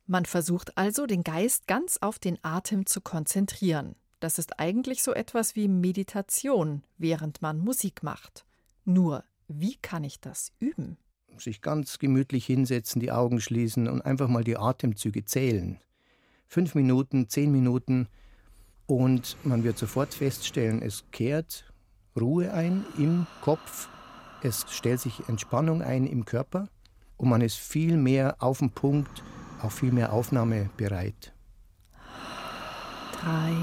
Man 0.06 0.26
versucht 0.26 0.78
also, 0.78 1.08
den 1.08 1.24
Geist 1.24 1.66
ganz 1.66 1.98
auf 2.02 2.20
den 2.20 2.38
Atem 2.44 2.86
zu 2.86 3.02
konzentrieren. 3.02 3.96
Das 4.22 4.38
ist 4.38 4.60
eigentlich 4.60 5.02
so 5.02 5.14
etwas 5.14 5.56
wie 5.56 5.68
Meditation, 5.68 6.84
während 7.00 7.42
man 7.42 7.58
Musik 7.58 8.04
macht. 8.04 8.46
Nur, 8.86 9.24
wie 9.48 9.76
kann 9.78 10.04
ich 10.04 10.22
das 10.22 10.52
üben? 10.60 10.98
Sich 11.38 11.62
ganz 11.62 11.98
gemütlich 11.98 12.46
hinsetzen, 12.46 13.00
die 13.00 13.12
Augen 13.12 13.42
schließen 13.42 13.88
und 13.88 14.04
einfach 14.04 14.28
mal 14.28 14.44
die 14.44 14.58
Atemzüge 14.58 15.26
zählen. 15.26 15.80
Fünf 16.48 16.76
Minuten, 16.76 17.30
zehn 17.30 17.52
Minuten 17.52 18.08
und 18.86 19.38
man 19.44 19.64
wird 19.64 19.80
sofort 19.80 20.14
feststellen, 20.14 20.84
es 20.84 21.04
kehrt 21.12 21.74
Ruhe 22.16 22.54
ein 22.54 22.86
im 23.00 23.26
Kopf, 23.42 23.90
es 24.44 24.68
stellt 24.70 25.00
sich 25.00 25.28
Entspannung 25.30 25.82
ein 25.82 26.06
im 26.06 26.26
Körper 26.26 26.68
und 27.18 27.30
man 27.30 27.42
ist 27.42 27.58
viel 27.58 27.98
mehr 27.98 28.36
auf 28.38 28.60
dem 28.60 28.70
Punkt, 28.70 29.24
auch 29.64 29.72
viel 29.72 29.92
mehr 29.92 30.14
aufnahmebereit. 30.14 31.34
Drei. 33.14 33.54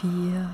Vier. 0.00 0.48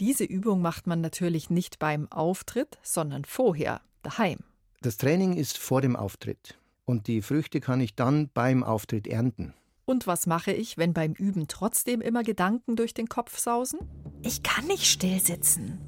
Diese 0.00 0.24
Übung 0.24 0.62
macht 0.62 0.86
man 0.86 1.02
natürlich 1.02 1.50
nicht 1.50 1.78
beim 1.78 2.10
Auftritt, 2.10 2.78
sondern 2.82 3.26
vorher, 3.26 3.82
daheim. 4.02 4.38
Das 4.80 4.96
Training 4.96 5.34
ist 5.34 5.58
vor 5.58 5.82
dem 5.82 5.94
Auftritt 5.94 6.58
und 6.86 7.06
die 7.06 7.20
Früchte 7.20 7.60
kann 7.60 7.80
ich 7.80 7.96
dann 7.96 8.30
beim 8.32 8.64
Auftritt 8.64 9.06
ernten. 9.06 9.52
Und 9.84 10.06
was 10.06 10.26
mache 10.26 10.52
ich, 10.52 10.78
wenn 10.78 10.94
beim 10.94 11.12
Üben 11.12 11.48
trotzdem 11.48 12.00
immer 12.00 12.22
Gedanken 12.22 12.76
durch 12.76 12.94
den 12.94 13.08
Kopf 13.08 13.38
sausen? 13.38 13.80
Ich 14.22 14.42
kann 14.42 14.66
nicht 14.66 14.86
still 14.86 15.20
sitzen. 15.20 15.78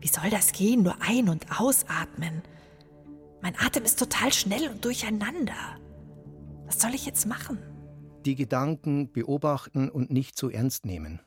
Wie 0.00 0.08
soll 0.08 0.30
das 0.30 0.52
gehen? 0.52 0.82
Nur 0.82 0.96
ein- 1.00 1.28
und 1.28 1.60
ausatmen. 1.60 2.42
Mein 3.42 3.54
Atem 3.58 3.84
ist 3.84 3.98
total 3.98 4.32
schnell 4.32 4.68
und 4.68 4.84
durcheinander. 4.84 5.78
Was 6.64 6.80
soll 6.80 6.94
ich 6.94 7.04
jetzt 7.04 7.26
machen? 7.26 7.58
Die 8.26 8.34
Gedanken 8.34 9.12
beobachten 9.12 9.88
und 9.88 10.10
nicht 10.10 10.36
so 10.36 10.50
ernst 10.50 10.84
nehmen. 10.84 11.20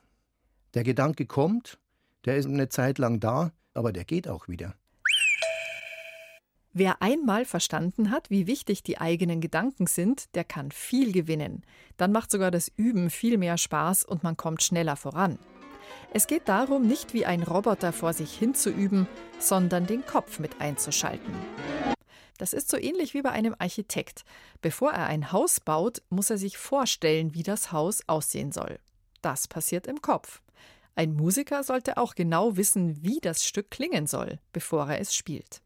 Der 0.74 0.84
Gedanke 0.84 1.24
kommt, 1.24 1.78
der 2.26 2.36
ist 2.36 2.44
eine 2.44 2.68
Zeit 2.68 2.98
lang 2.98 3.20
da, 3.20 3.52
aber 3.72 3.90
der 3.90 4.04
geht 4.04 4.28
auch 4.28 4.48
wieder. 4.48 4.74
Wer 6.74 7.00
einmal 7.00 7.46
verstanden 7.46 8.10
hat, 8.10 8.28
wie 8.28 8.46
wichtig 8.46 8.82
die 8.82 9.00
eigenen 9.00 9.40
Gedanken 9.40 9.86
sind, 9.86 10.34
der 10.34 10.44
kann 10.44 10.72
viel 10.72 11.12
gewinnen. 11.12 11.62
Dann 11.96 12.12
macht 12.12 12.30
sogar 12.30 12.50
das 12.50 12.70
Üben 12.76 13.08
viel 13.08 13.38
mehr 13.38 13.56
Spaß 13.56 14.04
und 14.04 14.22
man 14.22 14.36
kommt 14.36 14.62
schneller 14.62 14.96
voran. 14.96 15.38
Es 16.12 16.26
geht 16.26 16.48
darum, 16.48 16.86
nicht 16.86 17.14
wie 17.14 17.24
ein 17.24 17.42
Roboter 17.42 17.94
vor 17.94 18.12
sich 18.12 18.38
hinzuüben, 18.38 19.08
sondern 19.38 19.86
den 19.86 20.04
Kopf 20.04 20.38
mit 20.38 20.60
einzuschalten. 20.60 21.34
Das 22.40 22.52
ist 22.52 22.70
so 22.70 22.76
ähnlich 22.76 23.14
wie 23.14 23.22
bei 23.22 23.30
einem 23.30 23.54
Architekt. 23.58 24.24
Bevor 24.62 24.92
er 24.92 25.06
ein 25.06 25.30
Haus 25.30 25.60
baut, 25.60 26.02
muss 26.08 26.30
er 26.30 26.38
sich 26.38 26.56
vorstellen, 26.58 27.34
wie 27.34 27.42
das 27.42 27.70
Haus 27.72 28.02
aussehen 28.06 28.50
soll. 28.52 28.78
Das 29.22 29.46
passiert 29.46 29.86
im 29.86 30.00
Kopf. 30.00 30.40
Ein 30.94 31.14
Musiker 31.14 31.62
sollte 31.62 31.96
auch 31.96 32.14
genau 32.14 32.56
wissen, 32.56 33.02
wie 33.02 33.20
das 33.20 33.44
Stück 33.44 33.70
klingen 33.70 34.06
soll, 34.06 34.38
bevor 34.52 34.88
er 34.88 35.00
es 35.00 35.14
spielt 35.14 35.62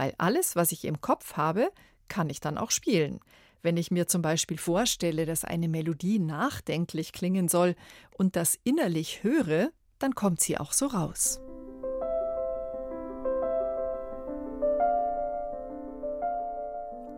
weil 0.00 0.14
alles, 0.16 0.56
was 0.56 0.72
ich 0.72 0.86
im 0.86 1.02
Kopf 1.02 1.34
habe, 1.34 1.70
kann 2.08 2.30
ich 2.30 2.40
dann 2.40 2.56
auch 2.56 2.70
spielen. 2.70 3.20
Wenn 3.60 3.76
ich 3.76 3.90
mir 3.90 4.08
zum 4.08 4.22
Beispiel 4.22 4.56
vorstelle, 4.56 5.26
dass 5.26 5.44
eine 5.44 5.68
Melodie 5.68 6.18
nachdenklich 6.18 7.12
klingen 7.12 7.48
soll 7.48 7.76
und 8.16 8.34
das 8.34 8.58
innerlich 8.64 9.22
höre, 9.22 9.68
dann 9.98 10.14
kommt 10.14 10.40
sie 10.40 10.56
auch 10.56 10.72
so 10.72 10.86
raus. 10.86 11.40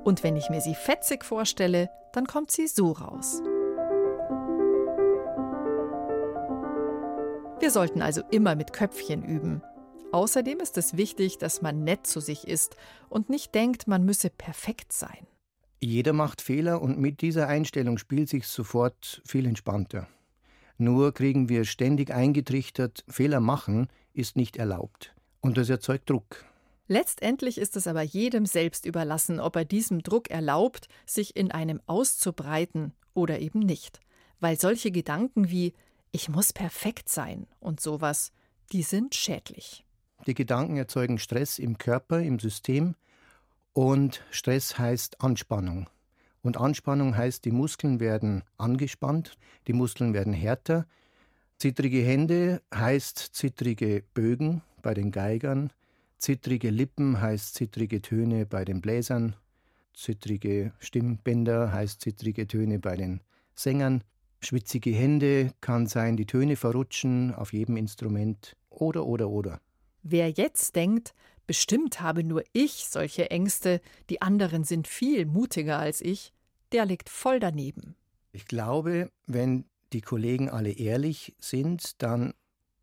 Und 0.04 0.22
wenn 0.22 0.36
ich 0.36 0.50
mir 0.50 0.60
sie 0.60 0.74
fetzig 0.74 1.24
vorstelle, 1.24 1.90
dann 2.12 2.26
kommt 2.26 2.50
sie 2.50 2.66
so 2.66 2.92
raus. 2.92 3.40
Wir 7.60 7.70
sollten 7.70 8.02
also 8.02 8.22
immer 8.30 8.56
mit 8.56 8.72
Köpfchen 8.72 9.24
üben. 9.24 9.62
Außerdem 10.10 10.60
ist 10.60 10.76
es 10.76 10.96
wichtig, 10.96 11.38
dass 11.38 11.62
man 11.62 11.84
nett 11.84 12.06
zu 12.06 12.20
sich 12.20 12.46
ist 12.46 12.76
und 13.08 13.30
nicht 13.30 13.54
denkt, 13.54 13.86
man 13.86 14.04
müsse 14.04 14.30
perfekt 14.30 14.92
sein. 14.92 15.26
Jeder 15.80 16.12
macht 16.12 16.42
Fehler 16.42 16.82
und 16.82 16.98
mit 16.98 17.22
dieser 17.22 17.48
Einstellung 17.48 17.98
spielt 17.98 18.28
sich 18.28 18.46
sofort 18.46 19.22
viel 19.24 19.46
entspannter. 19.46 20.08
Nur 20.76 21.14
kriegen 21.14 21.48
wir 21.48 21.64
ständig 21.64 22.12
eingetrichtert, 22.12 23.04
Fehler 23.08 23.40
machen 23.40 23.88
ist 24.12 24.36
nicht 24.36 24.56
erlaubt. 24.56 25.14
Und 25.40 25.56
das 25.56 25.70
erzeugt 25.70 26.10
Druck. 26.10 26.44
Letztendlich 26.92 27.57
ist 27.57 27.74
es 27.78 27.87
aber 27.87 28.02
jedem 28.02 28.44
selbst 28.44 28.85
überlassen, 28.85 29.40
ob 29.40 29.57
er 29.57 29.64
diesem 29.64 30.02
Druck 30.02 30.28
erlaubt, 30.28 30.88
sich 31.07 31.37
in 31.37 31.50
einem 31.50 31.81
auszubreiten 31.87 32.92
oder 33.14 33.38
eben 33.38 33.61
nicht. 33.61 34.00
Weil 34.40 34.61
solche 34.61 34.90
Gedanken 34.90 35.48
wie 35.48 35.72
ich 36.11 36.28
muss 36.28 36.52
perfekt 36.52 37.09
sein 37.09 37.46
und 37.61 37.81
sowas, 37.81 38.31
die 38.72 38.83
sind 38.83 39.14
schädlich. 39.14 39.87
Die 40.26 40.35
Gedanken 40.35 40.76
erzeugen 40.76 41.18
Stress 41.18 41.59
im 41.59 41.78
Körper, 41.78 42.20
im 42.20 42.38
System. 42.38 42.94
Und 43.72 44.22
Stress 44.31 44.78
heißt 44.78 45.22
Anspannung. 45.22 45.88
Und 46.42 46.59
Anspannung 46.59 47.16
heißt, 47.16 47.46
die 47.46 47.52
Muskeln 47.52 48.00
werden 48.00 48.42
angespannt, 48.59 49.38
die 49.66 49.72
Muskeln 49.72 50.12
werden 50.12 50.35
härter. 50.35 50.85
Zittrige 51.57 52.02
Hände 52.02 52.61
heißt 52.74 53.16
zittrige 53.33 54.05
Bögen 54.12 54.61
bei 54.83 54.92
den 54.92 55.11
Geigern. 55.11 55.72
Zittrige 56.22 56.70
Lippen 56.70 57.20
heißt 57.20 57.56
zittrige 57.56 58.00
Töne 58.00 58.46
bei 58.46 58.64
den 58.64 58.80
Bläsern. 58.80 59.35
Zittrige 59.92 60.72
Stimmbänder 60.78 61.72
heißt 61.72 62.00
zittrige 62.00 62.46
Töne 62.46 62.78
bei 62.78 62.94
den 62.94 63.22
Sängern. 63.56 64.04
Schwitzige 64.38 64.92
Hände 64.92 65.52
kann 65.61 65.88
sein, 65.88 66.16
die 66.16 66.26
Töne 66.26 66.54
verrutschen 66.54 67.35
auf 67.35 67.52
jedem 67.52 67.76
Instrument. 67.76 68.56
Oder, 68.70 69.04
oder, 69.04 69.30
oder. 69.30 69.61
Wer 70.04 70.30
jetzt 70.30 70.76
denkt, 70.76 71.12
bestimmt 71.48 72.00
habe 72.00 72.22
nur 72.22 72.44
ich 72.52 72.87
solche 72.87 73.32
Ängste, 73.32 73.80
die 74.08 74.22
anderen 74.22 74.62
sind 74.62 74.87
viel 74.87 75.26
mutiger 75.26 75.80
als 75.80 76.00
ich, 76.00 76.32
der 76.70 76.87
liegt 76.87 77.08
voll 77.08 77.40
daneben. 77.40 77.96
Ich 78.30 78.46
glaube, 78.46 79.11
wenn 79.26 79.64
die 79.92 80.02
Kollegen 80.02 80.48
alle 80.48 80.70
ehrlich 80.70 81.35
sind, 81.40 82.00
dann 82.00 82.32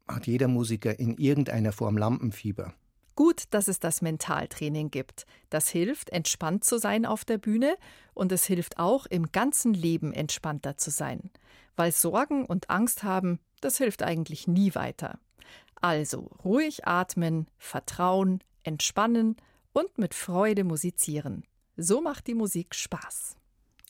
hat 0.10 0.28
jeder 0.28 0.50
Musiker 0.50 1.00
in 1.00 1.16
irgendeiner 1.16 1.72
Form 1.72 1.98
Lampenfieber. 1.98 2.74
Gut, 3.20 3.44
dass 3.50 3.68
es 3.68 3.82
das 3.82 4.02
Mentaltraining 4.02 4.92
gibt. 4.92 5.26
Das 5.50 5.68
hilft, 5.68 6.10
entspannt 6.10 6.64
zu 6.64 6.78
sein 6.78 7.06
auf 7.06 7.26
der 7.26 7.38
Bühne 7.38 7.76
und 8.14 8.32
es 8.32 8.46
hilft 8.46 8.80
auch, 8.80 9.06
im 9.08 9.34
ganzen 9.34 9.74
Leben 9.74 10.14
entspannter 10.14 10.78
zu 10.78 10.90
sein. 10.90 11.30
Weil 11.76 11.92
Sorgen 11.92 12.46
und 12.46 12.70
Angst 12.70 13.04
haben, 13.04 13.40
das 13.60 13.78
hilft 13.78 14.04
eigentlich 14.04 14.48
nie 14.48 14.74
weiter. 14.74 15.20
Also 15.82 16.32
ruhig 16.46 16.88
atmen, 16.88 17.50
vertrauen, 17.58 18.42
entspannen 18.64 19.36
und 19.74 19.98
mit 19.98 20.14
Freude 20.14 20.64
musizieren. 20.64 21.44
So 21.76 22.00
macht 22.00 22.26
die 22.26 22.36
Musik 22.36 22.74
Spaß. 22.74 23.36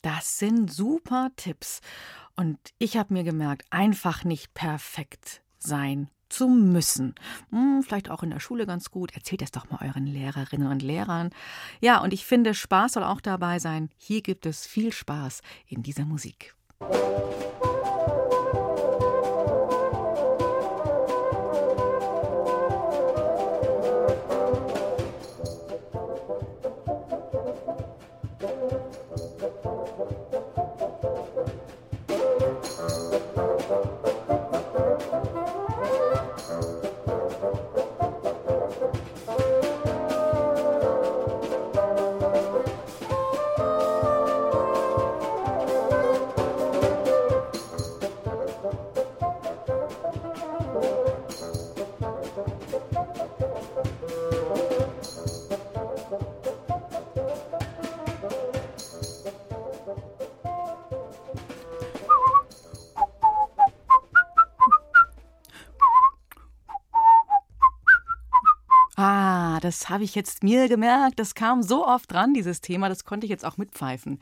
Das 0.02 0.40
sind 0.40 0.72
super 0.72 1.30
Tipps. 1.36 1.82
Und 2.34 2.58
ich 2.80 2.96
habe 2.96 3.14
mir 3.14 3.22
gemerkt, 3.22 3.68
einfach 3.70 4.24
nicht 4.24 4.54
perfekt 4.54 5.40
sein 5.60 6.10
zu 6.30 6.48
müssen. 6.48 7.14
Hm, 7.50 7.82
vielleicht 7.82 8.10
auch 8.10 8.22
in 8.22 8.30
der 8.30 8.40
Schule 8.40 8.66
ganz 8.66 8.90
gut. 8.90 9.14
Erzählt 9.14 9.42
es 9.42 9.50
doch 9.50 9.68
mal 9.70 9.80
euren 9.86 10.06
Lehrerinnen 10.06 10.68
und 10.68 10.82
Lehrern. 10.82 11.30
Ja, 11.80 12.00
und 12.00 12.12
ich 12.12 12.24
finde, 12.24 12.54
Spaß 12.54 12.92
soll 12.92 13.04
auch 13.04 13.20
dabei 13.20 13.58
sein. 13.58 13.90
Hier 13.96 14.22
gibt 14.22 14.46
es 14.46 14.66
viel 14.66 14.92
Spaß 14.92 15.42
in 15.66 15.82
dieser 15.82 16.04
Musik. 16.04 16.54
Das 69.70 69.88
habe 69.88 70.02
ich 70.02 70.16
jetzt 70.16 70.42
mir 70.42 70.68
gemerkt. 70.68 71.20
Das 71.20 71.36
kam 71.36 71.62
so 71.62 71.86
oft 71.86 72.10
dran, 72.10 72.34
dieses 72.34 72.60
Thema. 72.60 72.88
Das 72.88 73.04
konnte 73.04 73.24
ich 73.24 73.30
jetzt 73.30 73.44
auch 73.44 73.56
mitpfeifen. 73.56 74.18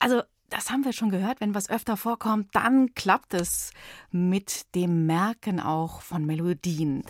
Also, 0.00 0.22
das 0.50 0.70
haben 0.70 0.84
wir 0.84 0.92
schon 0.92 1.10
gehört. 1.10 1.40
Wenn 1.40 1.54
was 1.54 1.70
öfter 1.70 1.96
vorkommt, 1.96 2.48
dann 2.56 2.92
klappt 2.94 3.34
es 3.34 3.70
mit 4.10 4.74
dem 4.74 5.06
Merken 5.06 5.60
auch 5.60 6.02
von 6.02 6.26
Melodien. 6.26 7.04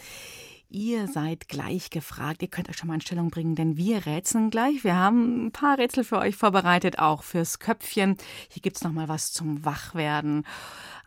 Ihr 0.69 1.09
seid 1.09 1.49
gleich 1.49 1.89
gefragt. 1.89 2.43
Ihr 2.43 2.49
könnt 2.49 2.69
euch 2.69 2.77
schon 2.77 2.89
mal 2.89 2.95
in 2.97 3.01
Stellung 3.01 3.31
bringen, 3.31 3.55
denn 3.55 3.79
wir 3.79 4.05
rätseln 4.05 4.51
gleich. 4.51 4.85
Wir 4.85 4.97
haben 4.97 5.47
ein 5.47 5.53
paar 5.53 5.79
Rätsel 5.79 6.05
für 6.05 6.19
euch 6.19 6.37
vorbereitet, 6.37 6.99
auch 6.99 7.23
fürs 7.23 7.61
Köpfchen. 7.61 8.19
Hier 8.51 8.61
gibt 8.61 8.77
es 8.77 8.85
noch 8.85 8.93
mal 8.93 9.09
was 9.09 9.33
zum 9.33 9.65
Wachwerden. 9.65 10.45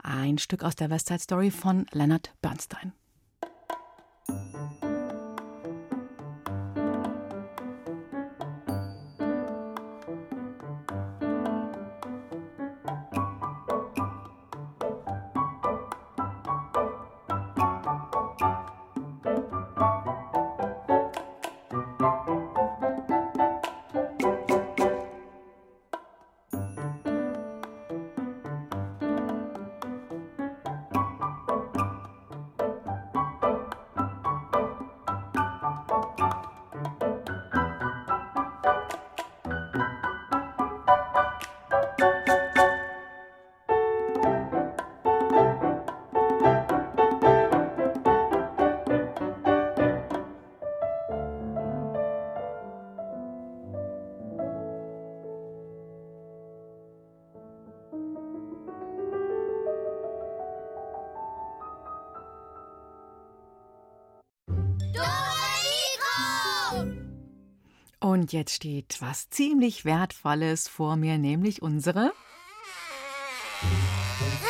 Ein 0.02 0.40
Stück 0.40 0.64
aus 0.64 0.76
der 0.76 0.90
West 0.90 1.10
Side 1.10 1.20
Story 1.20 1.52
von 1.52 1.86
Leonard 1.92 2.34
Bernstein. 2.42 2.94
Und 68.02 68.34
jetzt 68.34 68.56
steht 68.56 68.98
was 69.00 69.30
ziemlich 69.30 69.86
Wertvolles 69.86 70.68
vor 70.68 70.96
mir, 70.96 71.20
nämlich 71.20 71.62
unsere 71.62 72.12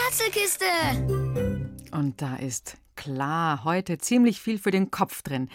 Rätselkiste. 0.07 0.65
Und 1.91 2.21
da 2.21 2.37
ist 2.37 2.77
klar 3.01 3.63
heute 3.63 3.97
ziemlich 3.97 4.39
viel 4.39 4.59
für 4.59 4.69
den 4.69 4.91
Kopf 4.91 5.23
drin. 5.23 5.49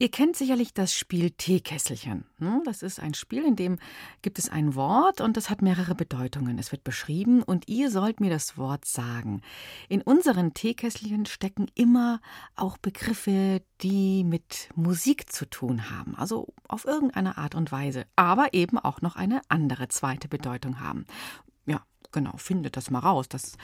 Ihr 0.00 0.10
kennt 0.10 0.34
sicherlich 0.34 0.74
das 0.74 0.92
Spiel 0.92 1.30
Teekesselchen. 1.30 2.24
Hm? 2.38 2.62
Das 2.64 2.82
ist 2.82 2.98
ein 2.98 3.14
Spiel, 3.14 3.44
in 3.44 3.54
dem 3.54 3.78
gibt 4.20 4.40
es 4.40 4.48
ein 4.48 4.74
Wort 4.74 5.20
und 5.20 5.36
das 5.36 5.48
hat 5.48 5.62
mehrere 5.62 5.94
Bedeutungen. 5.94 6.58
Es 6.58 6.72
wird 6.72 6.82
beschrieben 6.82 7.44
und 7.44 7.68
ihr 7.68 7.88
sollt 7.88 8.18
mir 8.18 8.30
das 8.30 8.58
Wort 8.58 8.84
sagen. 8.84 9.42
In 9.88 10.02
unseren 10.02 10.54
Teekesselchen 10.54 11.26
stecken 11.26 11.66
immer 11.76 12.20
auch 12.56 12.78
Begriffe, 12.78 13.62
die 13.80 14.24
mit 14.24 14.68
Musik 14.74 15.32
zu 15.32 15.48
tun 15.48 15.88
haben, 15.88 16.16
also 16.16 16.52
auf 16.66 16.84
irgendeine 16.84 17.38
Art 17.38 17.54
und 17.54 17.70
Weise, 17.70 18.06
aber 18.16 18.54
eben 18.54 18.76
auch 18.76 19.02
noch 19.02 19.14
eine 19.14 19.40
andere 19.48 19.86
zweite 19.86 20.26
Bedeutung 20.26 20.80
haben 20.80 21.06
genau, 22.12 22.36
findet 22.36 22.76
das 22.76 22.90
mal 22.90 23.00
raus. 23.00 23.28
Das, 23.28 23.56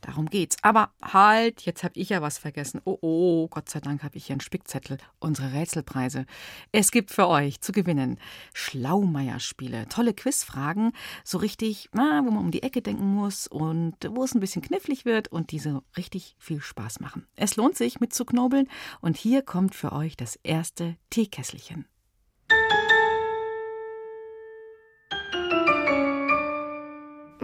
darum 0.00 0.26
geht's. 0.26 0.56
Aber 0.62 0.90
halt, 1.02 1.62
jetzt 1.62 1.82
habe 1.82 1.98
ich 1.98 2.10
ja 2.10 2.22
was 2.22 2.38
vergessen. 2.38 2.80
Oh, 2.84 2.98
oh, 3.00 3.48
Gott 3.48 3.68
sei 3.68 3.80
Dank 3.80 4.02
habe 4.02 4.16
ich 4.16 4.26
hier 4.26 4.34
einen 4.34 4.40
Spickzettel. 4.40 4.98
Unsere 5.18 5.52
Rätselpreise. 5.52 6.26
Es 6.72 6.90
gibt 6.90 7.10
für 7.10 7.28
euch 7.28 7.60
zu 7.60 7.72
gewinnen 7.72 8.18
Schlaumeier-Spiele. 8.52 9.88
Tolle 9.88 10.14
Quizfragen, 10.14 10.92
so 11.24 11.38
richtig, 11.38 11.88
na, 11.92 12.22
wo 12.24 12.30
man 12.30 12.44
um 12.44 12.50
die 12.50 12.62
Ecke 12.62 12.82
denken 12.82 13.06
muss 13.06 13.46
und 13.46 13.96
wo 14.10 14.24
es 14.24 14.34
ein 14.34 14.40
bisschen 14.40 14.62
knifflig 14.62 15.04
wird 15.04 15.28
und 15.28 15.50
diese 15.50 15.82
richtig 15.96 16.36
viel 16.38 16.60
Spaß 16.60 17.00
machen. 17.00 17.26
Es 17.36 17.56
lohnt 17.56 17.76
sich 17.76 18.00
mitzuknobeln 18.00 18.68
und 19.00 19.16
hier 19.16 19.42
kommt 19.42 19.74
für 19.74 19.92
euch 19.92 20.16
das 20.16 20.36
erste 20.42 20.96
Teekesselchen. 21.10 21.86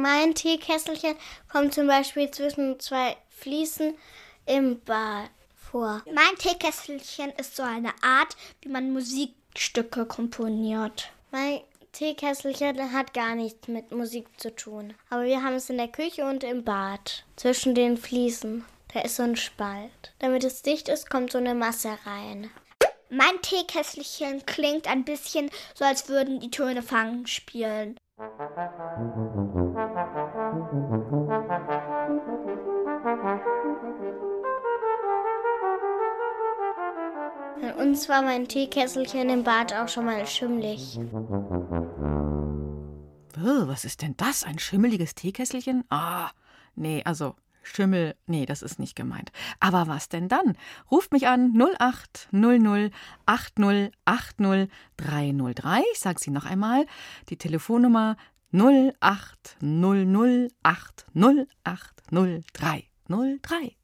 Mein 0.00 0.34
Teekesselchen 0.34 1.14
kommt 1.52 1.74
zum 1.74 1.86
Beispiel 1.86 2.30
zwischen 2.30 2.80
zwei 2.80 3.18
Fliesen 3.28 3.98
im 4.46 4.80
Bad 4.80 5.28
vor. 5.54 6.02
Mein 6.06 6.36
Teekesselchen 6.38 7.30
ist 7.32 7.54
so 7.54 7.62
eine 7.62 7.90
Art, 8.00 8.34
wie 8.62 8.70
man 8.70 8.94
Musikstücke 8.94 10.06
komponiert. 10.06 11.12
Mein 11.30 11.60
Teekesselchen 11.92 12.94
hat 12.94 13.12
gar 13.12 13.34
nichts 13.34 13.68
mit 13.68 13.92
Musik 13.92 14.26
zu 14.40 14.54
tun. 14.56 14.94
Aber 15.10 15.24
wir 15.24 15.42
haben 15.42 15.56
es 15.56 15.68
in 15.68 15.76
der 15.76 15.88
Küche 15.88 16.24
und 16.24 16.44
im 16.44 16.64
Bad. 16.64 17.26
Zwischen 17.36 17.74
den 17.74 17.98
Fliesen. 17.98 18.64
Da 18.94 19.00
ist 19.00 19.16
so 19.16 19.22
ein 19.22 19.36
Spalt. 19.36 20.14
Damit 20.18 20.44
es 20.44 20.62
dicht 20.62 20.88
ist, 20.88 21.10
kommt 21.10 21.32
so 21.32 21.36
eine 21.36 21.54
Masse 21.54 21.98
rein. 22.06 22.50
Mein 23.10 23.42
Teekesselchen 23.42 24.46
klingt 24.46 24.88
ein 24.88 25.04
bisschen 25.04 25.50
so, 25.74 25.84
als 25.84 26.08
würden 26.08 26.40
die 26.40 26.50
Töne 26.50 26.82
fangen 26.82 27.26
spielen. 27.26 27.98
Uns 37.90 38.08
war 38.08 38.22
mein 38.22 38.46
Teekesselchen 38.46 39.28
im 39.30 39.42
Bad 39.42 39.74
auch 39.74 39.88
schon 39.88 40.04
mal 40.04 40.24
schimmelig. 40.24 40.96
was 43.36 43.84
ist 43.84 44.02
denn 44.02 44.16
das? 44.16 44.44
Ein 44.44 44.60
schimmeliges 44.60 45.16
Teekesselchen? 45.16 45.82
Ah, 45.90 46.30
nee, 46.76 47.02
also 47.04 47.34
Schimmel, 47.64 48.14
nee, 48.26 48.46
das 48.46 48.62
ist 48.62 48.78
nicht 48.78 48.94
gemeint. 48.94 49.32
Aber 49.58 49.88
was 49.88 50.08
denn 50.08 50.28
dann? 50.28 50.56
Ruft 50.88 51.12
mich 51.12 51.26
an 51.26 51.52
0800 51.52 52.92
80 53.26 53.92
80 54.04 54.70
303. 54.96 55.82
Ich 55.92 55.98
sage 55.98 56.20
sie 56.20 56.30
noch 56.30 56.44
einmal. 56.44 56.86
Die 57.28 57.38
Telefonnummer 57.38 58.16
0800 58.52 60.52
80 60.62 61.48
80 61.64 62.46
303. 62.52 63.79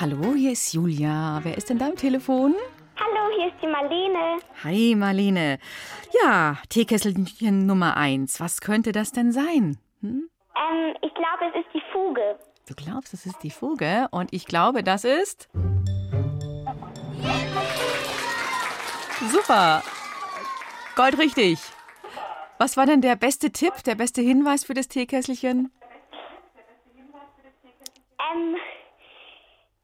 Hallo, 0.00 0.34
hier 0.34 0.52
ist 0.52 0.72
Julia. 0.72 1.38
Wer 1.44 1.56
ist 1.56 1.70
denn 1.70 1.78
da 1.78 1.86
am 1.86 1.94
Telefon? 1.94 2.56
Hallo, 3.30 3.42
hier 3.42 3.52
ist 3.52 3.62
die 3.62 3.66
Marlene. 3.66 4.38
Hi, 4.64 4.94
Marlene. 4.96 5.58
Ja, 6.22 6.56
Teekesselchen 6.68 7.66
Nummer 7.66 7.96
eins. 7.96 8.40
Was 8.40 8.60
könnte 8.60 8.92
das 8.92 9.12
denn 9.12 9.32
sein? 9.32 9.78
Hm? 10.00 10.28
Ähm, 10.56 10.94
ich 11.02 11.14
glaube, 11.14 11.44
es 11.50 11.64
ist 11.64 11.74
die 11.74 11.82
Fuge. 11.92 12.38
Du 12.68 12.74
glaubst, 12.74 13.14
es 13.14 13.26
ist 13.26 13.42
die 13.42 13.50
Fuge? 13.50 14.08
Und 14.10 14.32
ich 14.32 14.46
glaube, 14.46 14.82
das 14.82 15.04
ist. 15.04 15.48
Super. 19.30 19.82
Goldrichtig. 20.96 21.58
Was 22.58 22.76
war 22.76 22.86
denn 22.86 23.00
der 23.00 23.16
beste 23.16 23.50
Tipp, 23.52 23.74
der 23.86 23.94
beste 23.94 24.22
Hinweis 24.22 24.64
für 24.64 24.74
das 24.74 24.88
Teekesselchen? 24.88 25.72
Ähm, 28.32 28.56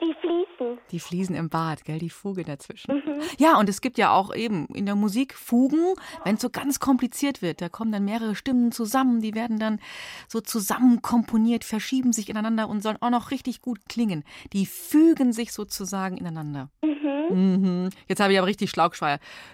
die 0.00 0.14
Fliesen. 0.20 0.78
Die 0.90 1.00
Fliesen 1.00 1.36
im 1.36 1.48
Bad, 1.48 1.84
gell, 1.84 1.98
die 1.98 2.10
Fuge 2.10 2.44
dazwischen. 2.44 2.96
Mhm. 2.96 3.20
Ja, 3.38 3.58
und 3.58 3.68
es 3.68 3.80
gibt 3.80 3.98
ja 3.98 4.12
auch 4.12 4.34
eben 4.34 4.66
in 4.74 4.86
der 4.86 4.94
Musik 4.94 5.34
Fugen, 5.34 5.94
wenn 6.24 6.36
es 6.36 6.42
so 6.42 6.50
ganz 6.50 6.80
kompliziert 6.80 7.42
wird. 7.42 7.60
Da 7.60 7.68
kommen 7.68 7.92
dann 7.92 8.04
mehrere 8.04 8.34
Stimmen 8.34 8.72
zusammen, 8.72 9.20
die 9.20 9.34
werden 9.34 9.58
dann 9.58 9.80
so 10.28 10.40
zusammen 10.40 11.02
komponiert, 11.02 11.64
verschieben 11.64 12.12
sich 12.12 12.28
ineinander 12.28 12.68
und 12.68 12.82
sollen 12.82 12.98
auch 13.00 13.10
noch 13.10 13.30
richtig 13.30 13.62
gut 13.62 13.80
klingen. 13.88 14.24
Die 14.52 14.66
fügen 14.66 15.32
sich 15.32 15.52
sozusagen 15.52 16.16
ineinander. 16.16 16.70
Mhm. 16.82 17.06
Mhm. 17.30 17.90
Jetzt 18.08 18.20
habe 18.20 18.32
ich 18.32 18.38
aber 18.38 18.46
richtig 18.46 18.70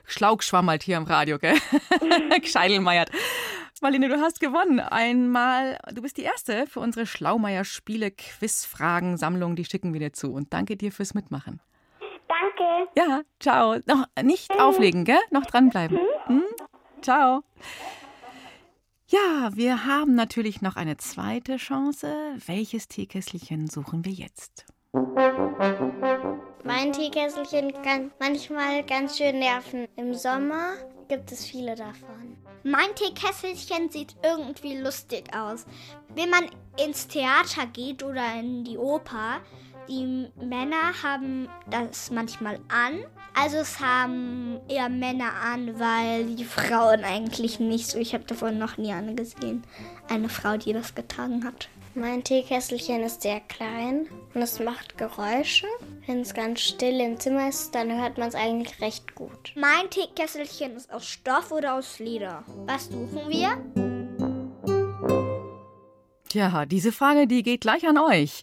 Schlaugschwammert 0.07 0.83
hier 0.83 0.96
am 0.96 1.05
Radio, 1.05 1.38
gell? 1.38 1.57
Gescheidelmeiert. 2.40 3.11
Marlene, 3.83 4.09
du 4.09 4.21
hast 4.21 4.38
gewonnen. 4.38 4.79
Einmal, 4.79 5.77
du 5.92 6.03
bist 6.03 6.16
die 6.16 6.23
Erste 6.23 6.68
für 6.68 6.79
unsere 6.79 7.05
Schlaumeier-Spiele-Quiz-Fragen-Sammlung. 7.05 9.57
Die 9.57 9.64
schicken 9.64 9.92
wir 9.92 9.99
dir 9.99 10.12
zu. 10.12 10.33
Und 10.33 10.53
danke 10.53 10.77
dir 10.77 10.92
fürs 10.92 11.14
Mitmachen. 11.14 11.61
Danke. 12.29 12.88
Ja, 12.97 13.23
ciao. 13.40 13.81
Noch 13.87 14.07
nicht 14.23 14.55
mhm. 14.55 14.61
auflegen, 14.61 15.05
gell? 15.05 15.18
Noch 15.33 15.47
dranbleiben. 15.47 15.99
Mhm. 16.29 16.35
Hm? 16.35 16.45
Ciao. 17.01 17.42
Ja, 19.09 19.51
wir 19.55 19.85
haben 19.85 20.14
natürlich 20.14 20.62
noch 20.62 20.77
eine 20.77 20.97
zweite 20.97 21.57
Chance. 21.57 22.37
Welches 22.47 22.87
Teekesselchen 22.87 23.68
suchen 23.68 24.05
wir 24.05 24.12
jetzt? 24.12 24.64
Mein 26.64 26.92
Teekesselchen 26.92 27.73
kann 27.83 28.12
manchmal 28.21 28.85
ganz 28.85 29.18
schön 29.18 29.40
nerven. 29.40 29.88
Im 29.97 30.14
Sommer 30.14 30.75
gibt 31.09 31.33
es 31.33 31.45
viele 31.45 31.75
davon. 31.75 32.37
Mein 32.64 32.94
Teekesselchen 32.94 33.90
sieht 33.90 34.14
irgendwie 34.22 34.77
lustig 34.79 35.35
aus. 35.35 35.66
Wenn 36.14 36.31
man 36.31 36.48
ins 36.79 37.09
Theater 37.09 37.66
geht 37.72 38.03
oder 38.03 38.35
in 38.38 38.64
die 38.64 38.79
Oper, 38.79 39.40
die 39.88 40.31
Männer 40.37 41.03
haben 41.03 41.48
das 41.68 42.11
manchmal 42.11 42.61
an. 42.68 43.05
Also 43.35 43.59
es 43.59 43.81
haben 43.81 44.61
eher 44.68 44.88
Männer 44.88 45.33
an, 45.45 45.79
weil 45.79 46.27
die 46.27 46.45
Frauen 46.45 47.05
eigentlich 47.05 47.61
nicht 47.61 47.88
so. 47.88 47.99
Ich 47.99 48.14
habe 48.14 48.25
davon 48.25 48.59
noch 48.59 48.77
nie 48.77 48.92
eine 48.92 49.14
gesehen. 49.14 49.64
Eine 50.09 50.29
Frau, 50.29 50.57
die 50.57 50.73
das 50.73 50.95
getragen 50.95 51.45
hat. 51.45 51.68
Mein 51.95 52.25
Teekesselchen 52.25 53.03
ist 53.03 53.21
sehr 53.21 53.40
klein 53.40 54.09
und 54.33 54.40
es 54.40 54.59
macht 54.61 54.97
Geräusche. 54.97 55.66
Wenn 56.07 56.23
es 56.23 56.33
ganz 56.33 56.61
still 56.61 56.99
im 57.01 57.21
Zimmer 57.21 57.51
ist, 57.51 57.75
dann 57.75 58.01
hört 58.01 58.16
man 58.16 58.29
es 58.29 58.35
eigentlich 58.35 58.81
recht 58.81 59.14
gut. 59.14 59.53
Mein 59.57 59.90
Teekesselchen 59.90 60.75
ist 60.77 60.90
aus 60.90 61.07
Stoff 61.07 61.53
oder 61.53 61.75
aus 61.75 61.99
Leder. 61.99 62.45
Was 62.64 62.87
suchen 62.87 63.29
wir? 63.29 63.59
Tja, 66.31 66.64
diese 66.64 66.92
Frage, 66.92 67.27
die 67.27 67.42
geht 67.42 67.61
gleich 67.61 67.87
an 67.87 67.99
euch. 67.99 68.42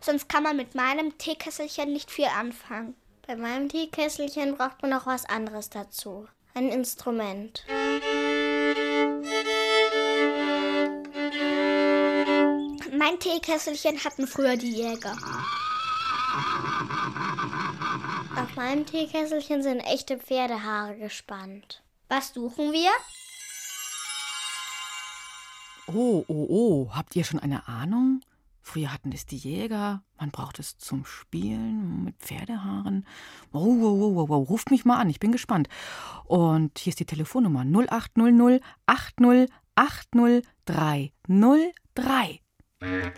Sonst 0.00 0.28
kann 0.28 0.42
man 0.42 0.56
mit 0.56 0.74
meinem 0.74 1.16
Teekesselchen 1.18 1.92
nicht 1.92 2.10
viel 2.10 2.26
anfangen. 2.26 2.94
Bei 3.26 3.36
meinem 3.36 3.68
Teekesselchen 3.68 4.56
braucht 4.56 4.80
man 4.82 4.90
noch 4.90 5.06
was 5.06 5.26
anderes 5.26 5.70
dazu. 5.70 6.26
Ein 6.54 6.70
Instrument. 6.70 7.64
Mein 12.96 13.18
Teekesselchen 13.18 14.02
hatten 14.02 14.26
früher 14.26 14.56
die 14.56 14.72
Jäger. 14.72 15.16
Auf 18.36 18.56
meinem 18.56 18.86
Teekesselchen 18.86 19.62
sind 19.62 19.80
echte 19.80 20.18
Pferdehaare 20.18 20.96
gespannt. 20.96 21.82
Was 22.08 22.34
suchen 22.34 22.72
wir? 22.72 22.90
Oh, 25.86 26.24
oh, 26.28 26.46
oh, 26.48 26.90
habt 26.94 27.14
ihr 27.14 27.24
schon 27.24 27.40
eine 27.40 27.68
Ahnung? 27.68 28.20
Früher 28.60 28.92
hatten 28.92 29.12
es 29.12 29.26
die 29.26 29.36
Jäger, 29.36 30.02
man 30.18 30.30
braucht 30.30 30.58
es 30.58 30.78
zum 30.78 31.04
Spielen 31.04 32.04
mit 32.04 32.16
Pferdehaaren. 32.18 33.06
Oh, 33.52 33.58
oh, 33.58 34.00
oh, 34.00 34.20
oh, 34.20 34.26
oh, 34.30 34.42
ruft 34.42 34.70
mich 34.70 34.86
mal 34.86 34.98
an, 34.98 35.10
ich 35.10 35.20
bin 35.20 35.32
gespannt. 35.32 35.68
Und 36.24 36.78
hier 36.78 36.90
ist 36.90 37.00
die 37.00 37.04
Telefonnummer 37.04 37.64
0800 37.64 38.62
80 38.86 39.50
80 39.74 40.42
303. 40.64 42.43
Also 42.84 43.14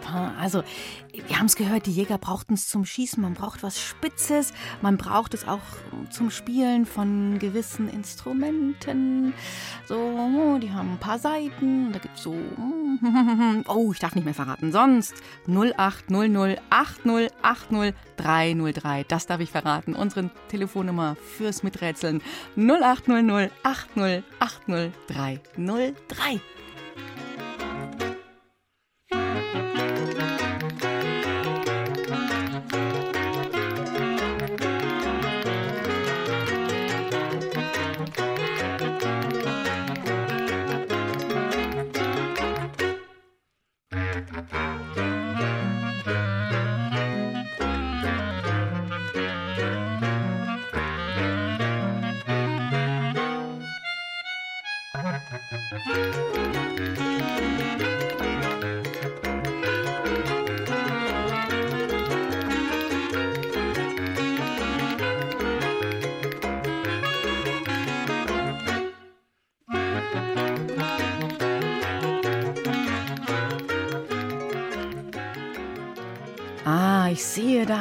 Hm? 0.00 0.32
Also 0.40 0.62
wir 1.12 1.38
haben 1.38 1.46
es 1.46 1.56
gehört, 1.56 1.86
die 1.86 1.92
Jäger 1.92 2.18
brauchten 2.18 2.54
es 2.54 2.68
zum 2.68 2.84
Schießen. 2.84 3.22
Man 3.22 3.34
braucht 3.34 3.62
was 3.62 3.80
Spitzes. 3.80 4.52
Man 4.80 4.96
braucht 4.96 5.34
es 5.34 5.46
auch 5.46 5.60
zum 6.10 6.30
Spielen 6.30 6.86
von 6.86 7.38
gewissen 7.38 7.88
Instrumenten. 7.88 9.34
So, 9.86 10.58
die 10.60 10.70
haben 10.70 10.92
ein 10.92 10.98
paar 10.98 11.18
Seiten. 11.18 11.92
Da 11.92 11.98
gibt 11.98 12.16
es 12.16 12.22
so... 12.22 12.34
Oh, 13.68 13.92
ich 13.92 13.98
darf 13.98 14.14
nicht 14.14 14.24
mehr 14.24 14.34
verraten. 14.34 14.72
Sonst 14.72 15.14
0800 15.46 16.60
80 16.70 17.30
80 17.42 17.94
303. 18.16 19.04
Das 19.04 19.26
darf 19.26 19.40
ich 19.40 19.50
verraten. 19.50 19.94
Unsere 19.94 20.30
Telefonnummer 20.48 21.16
fürs 21.36 21.62
Miträtseln 21.62 22.22
0800 22.56 23.50
80 23.62 24.22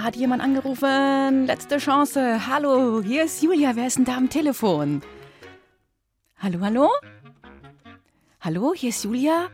Da 0.02 0.08
hat 0.08 0.16
jemand 0.16 0.42
angerufen. 0.42 1.46
Letzte 1.46 1.78
Chance. 1.78 2.48
Hallo, 2.48 3.04
hier 3.04 3.26
ist 3.26 3.44
Julia. 3.44 3.76
Wer 3.76 3.86
ist 3.86 4.00
denn 4.00 4.06
da 4.06 4.18
am 4.18 4.30
Telefon? 4.30 5.04
Hallo, 6.40 6.60
hallo? 6.62 6.90
Hallo, 8.40 8.74
hier 8.74 8.90
ist 8.90 9.04
Julia. 9.04 9.50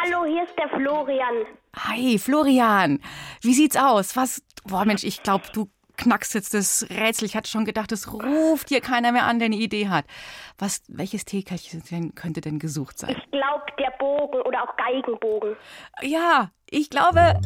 Hallo, 0.00 0.24
hier 0.26 0.44
ist 0.44 0.54
der 0.56 0.68
Florian. 0.68 1.44
Hi, 1.76 2.18
Florian. 2.18 3.00
Wie 3.42 3.52
sieht's 3.52 3.76
aus? 3.76 4.14
Was? 4.14 4.44
Boah, 4.64 4.84
Mensch, 4.84 5.02
ich 5.02 5.24
glaube, 5.24 5.46
du 5.52 5.68
knackst 5.96 6.34
jetzt 6.34 6.54
das 6.54 6.86
Rätsel. 6.88 7.26
Ich 7.26 7.34
hatte 7.34 7.50
schon 7.50 7.64
gedacht, 7.64 7.90
es 7.90 8.12
ruft 8.12 8.68
hier 8.68 8.80
keiner 8.80 9.10
mehr 9.10 9.24
an, 9.24 9.40
der 9.40 9.46
eine 9.46 9.56
Idee 9.56 9.88
hat. 9.88 10.04
Was, 10.56 10.82
welches 10.86 11.24
Teekelchen 11.24 12.14
könnte 12.14 12.40
denn 12.40 12.60
gesucht 12.60 12.96
sein? 13.00 13.16
Ich 13.18 13.30
glaube, 13.32 13.64
der 13.76 13.90
Bogen 13.98 14.40
oder 14.42 14.62
auch 14.62 14.76
Geigenbogen. 14.76 15.56
Ja, 16.02 16.52
ich 16.70 16.90
glaube. 16.90 17.40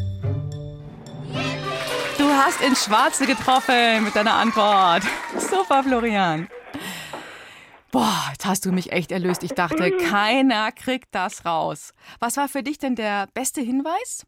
Du 2.18 2.24
hast 2.28 2.60
ins 2.60 2.84
Schwarze 2.84 3.26
getroffen 3.26 4.04
mit 4.04 4.14
deiner 4.14 4.34
Antwort. 4.34 5.02
Super, 5.36 5.82
Florian. 5.82 6.48
Boah, 7.90 8.30
jetzt 8.32 8.46
hast 8.46 8.66
du 8.66 8.72
mich 8.72 8.92
echt 8.92 9.12
erlöst. 9.12 9.42
Ich 9.42 9.54
dachte, 9.54 9.90
keiner 9.96 10.72
kriegt 10.72 11.14
das 11.14 11.44
raus. 11.44 11.94
Was 12.20 12.36
war 12.36 12.48
für 12.48 12.62
dich 12.62 12.78
denn 12.78 12.96
der 12.96 13.28
beste 13.34 13.60
Hinweis? 13.60 14.26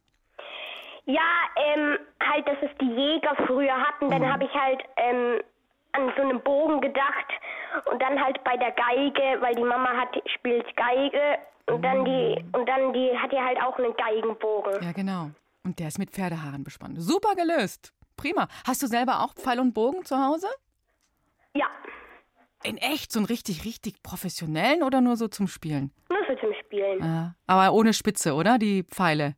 Ja, 1.05 1.21
ähm, 1.55 1.97
halt, 2.21 2.47
dass 2.47 2.57
es 2.61 2.77
die 2.81 2.91
Jäger 2.91 3.35
früher 3.45 3.75
hatten. 3.75 4.09
Dann 4.09 4.31
habe 4.31 4.43
ich 4.45 4.53
halt 4.53 4.81
ähm, 4.97 5.41
an 5.93 6.11
so 6.15 6.21
einen 6.23 6.41
Bogen 6.41 6.81
gedacht 6.81 7.27
und 7.91 8.01
dann 8.01 8.21
halt 8.21 8.43
bei 8.43 8.57
der 8.57 8.71
Geige, 8.71 9.41
weil 9.41 9.55
die 9.55 9.63
Mama 9.63 9.89
hat 9.95 10.09
spielt 10.33 10.65
Geige 10.75 11.37
und 11.67 11.81
dann 11.81 12.05
die 12.05 12.43
und 12.53 12.67
dann 12.67 12.93
die 12.93 13.17
hat 13.17 13.31
ja 13.33 13.43
halt 13.43 13.61
auch 13.61 13.77
einen 13.77 13.95
Geigenbogen. 13.95 14.83
Ja, 14.83 14.91
genau. 14.91 15.31
Und 15.67 15.79
der 15.79 15.89
ist 15.89 15.99
mit 15.99 16.11
Pferdehaaren 16.11 16.63
bespannt. 16.63 16.95
Super 16.97 17.35
gelöst. 17.35 17.91
Prima. 18.15 18.47
Hast 18.65 18.81
du 18.81 18.87
selber 18.87 19.21
auch 19.21 19.33
Pfeil 19.33 19.59
und 19.59 19.73
Bogen 19.73 20.05
zu 20.05 20.17
Hause? 20.17 20.47
Ja. 21.53 21.65
In 22.63 22.77
echt? 22.77 23.11
So 23.11 23.19
einen 23.19 23.25
richtig, 23.25 23.65
richtig 23.65 24.01
professionellen 24.01 24.81
oder 24.81 25.01
nur 25.01 25.17
so 25.17 25.27
zum 25.27 25.49
Spielen? 25.49 25.91
Nur 26.09 26.19
so 26.25 26.35
zum 26.39 26.53
Spielen. 26.63 27.03
Ja. 27.03 27.35
Aber 27.47 27.73
ohne 27.73 27.93
Spitze, 27.93 28.33
oder? 28.33 28.57
Die 28.57 28.83
Pfeile. 28.83 29.35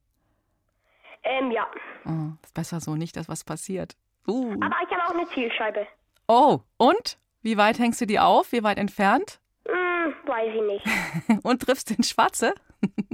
Ähm, 1.23 1.49
ja. 1.49 1.65
Oh, 2.05 2.33
ist 2.43 2.53
besser 2.53 2.79
so, 2.79 2.95
nicht, 2.95 3.17
dass 3.17 3.27
was 3.27 3.43
passiert. 3.43 3.95
Uh. 4.27 4.51
Aber 4.61 4.75
ich 4.85 4.95
habe 4.95 5.05
auch 5.07 5.19
eine 5.19 5.27
Zielscheibe. 5.33 5.87
Oh, 6.27 6.59
und? 6.77 7.17
Wie 7.41 7.57
weit 7.57 7.79
hängst 7.79 8.01
du 8.01 8.05
die 8.05 8.19
auf? 8.19 8.51
Wie 8.51 8.61
weit 8.61 8.77
entfernt? 8.77 9.39
Hm, 9.67 10.13
weiß 10.27 10.53
ich 10.53 10.61
nicht. 10.61 11.43
und 11.43 11.63
triffst 11.63 11.89
den 11.89 12.03
Schwarze? 12.03 12.53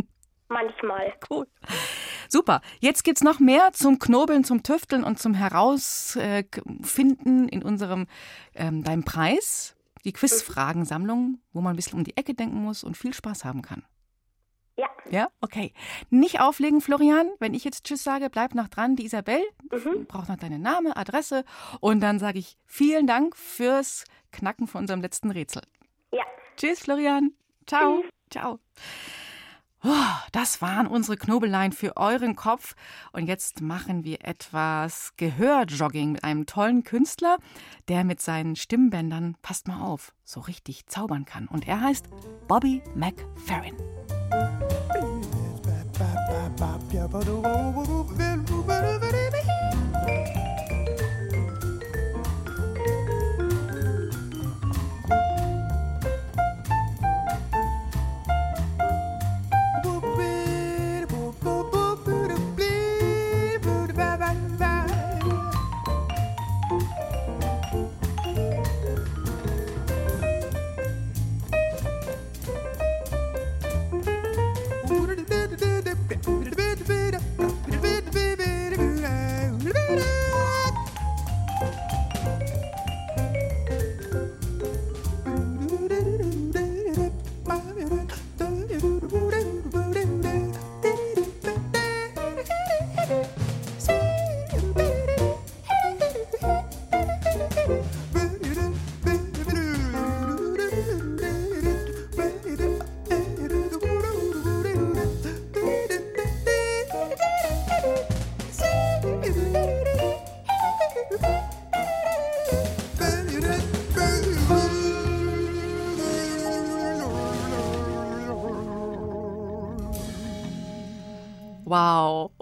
Manchmal. 0.47 1.13
Cool. 1.29 1.47
Super. 2.29 2.61
Jetzt 2.79 3.03
gibt's 3.03 3.23
noch 3.23 3.39
mehr 3.39 3.71
zum 3.73 3.99
Knobeln, 3.99 4.43
zum 4.43 4.63
Tüfteln 4.63 5.03
und 5.03 5.19
zum 5.19 5.33
Herausfinden 5.33 7.49
in 7.49 7.63
unserem 7.63 8.07
ähm, 8.53 8.83
deinem 8.83 9.03
Preis. 9.03 9.75
Die 10.03 10.13
Quizfragensammlung, 10.13 11.39
wo 11.51 11.61
man 11.61 11.73
ein 11.73 11.75
bisschen 11.75 11.97
um 11.97 12.03
die 12.03 12.15
Ecke 12.15 12.35
denken 12.35 12.63
muss 12.63 12.83
und 12.83 12.95
viel 12.95 13.13
Spaß 13.13 13.43
haben 13.43 13.63
kann. 13.63 13.83
Ja. 14.77 14.89
Ja, 15.09 15.29
okay. 15.41 15.73
Nicht 16.09 16.41
auflegen, 16.41 16.81
Florian. 16.81 17.31
Wenn 17.39 17.53
ich 17.53 17.63
jetzt 17.63 17.85
Tschüss 17.85 18.03
sage, 18.03 18.29
bleib 18.29 18.55
noch 18.55 18.67
dran. 18.67 18.95
Die 18.95 19.05
Isabel 19.05 19.41
mhm. 19.71 20.05
braucht 20.05 20.29
noch 20.29 20.37
deinen 20.37 20.61
Namen, 20.61 20.91
Adresse. 20.91 21.45
Und 21.79 22.01
dann 22.01 22.19
sage 22.19 22.39
ich 22.39 22.57
vielen 22.65 23.07
Dank 23.07 23.35
fürs 23.35 24.03
Knacken 24.31 24.67
von 24.67 24.81
unserem 24.81 25.01
letzten 25.01 25.31
Rätsel. 25.31 25.63
Ja. 26.11 26.23
Tschüss, 26.57 26.81
Florian. 26.81 27.33
Ciao. 27.65 28.01
Tschüss. 28.01 28.11
Ciao. 28.29 28.59
Das 30.31 30.61
waren 30.61 30.87
unsere 30.87 31.17
Knobeleien 31.17 31.71
für 31.71 31.95
euren 31.97 32.35
Kopf. 32.35 32.75
Und 33.11 33.27
jetzt 33.27 33.61
machen 33.61 34.03
wir 34.03 34.25
etwas 34.25 35.13
Gehörjogging 35.17 36.13
mit 36.13 36.23
einem 36.23 36.45
tollen 36.45 36.83
Künstler, 36.83 37.37
der 37.87 38.03
mit 38.03 38.21
seinen 38.21 38.55
Stimmbändern, 38.55 39.35
passt 39.41 39.67
mal 39.67 39.81
auf, 39.81 40.13
so 40.23 40.39
richtig 40.41 40.87
zaubern 40.87 41.25
kann. 41.25 41.47
Und 41.47 41.67
er 41.67 41.81
heißt 41.81 42.07
Bobby 42.47 42.81
McFerrin. 42.95 43.75
Musik 47.75 49.44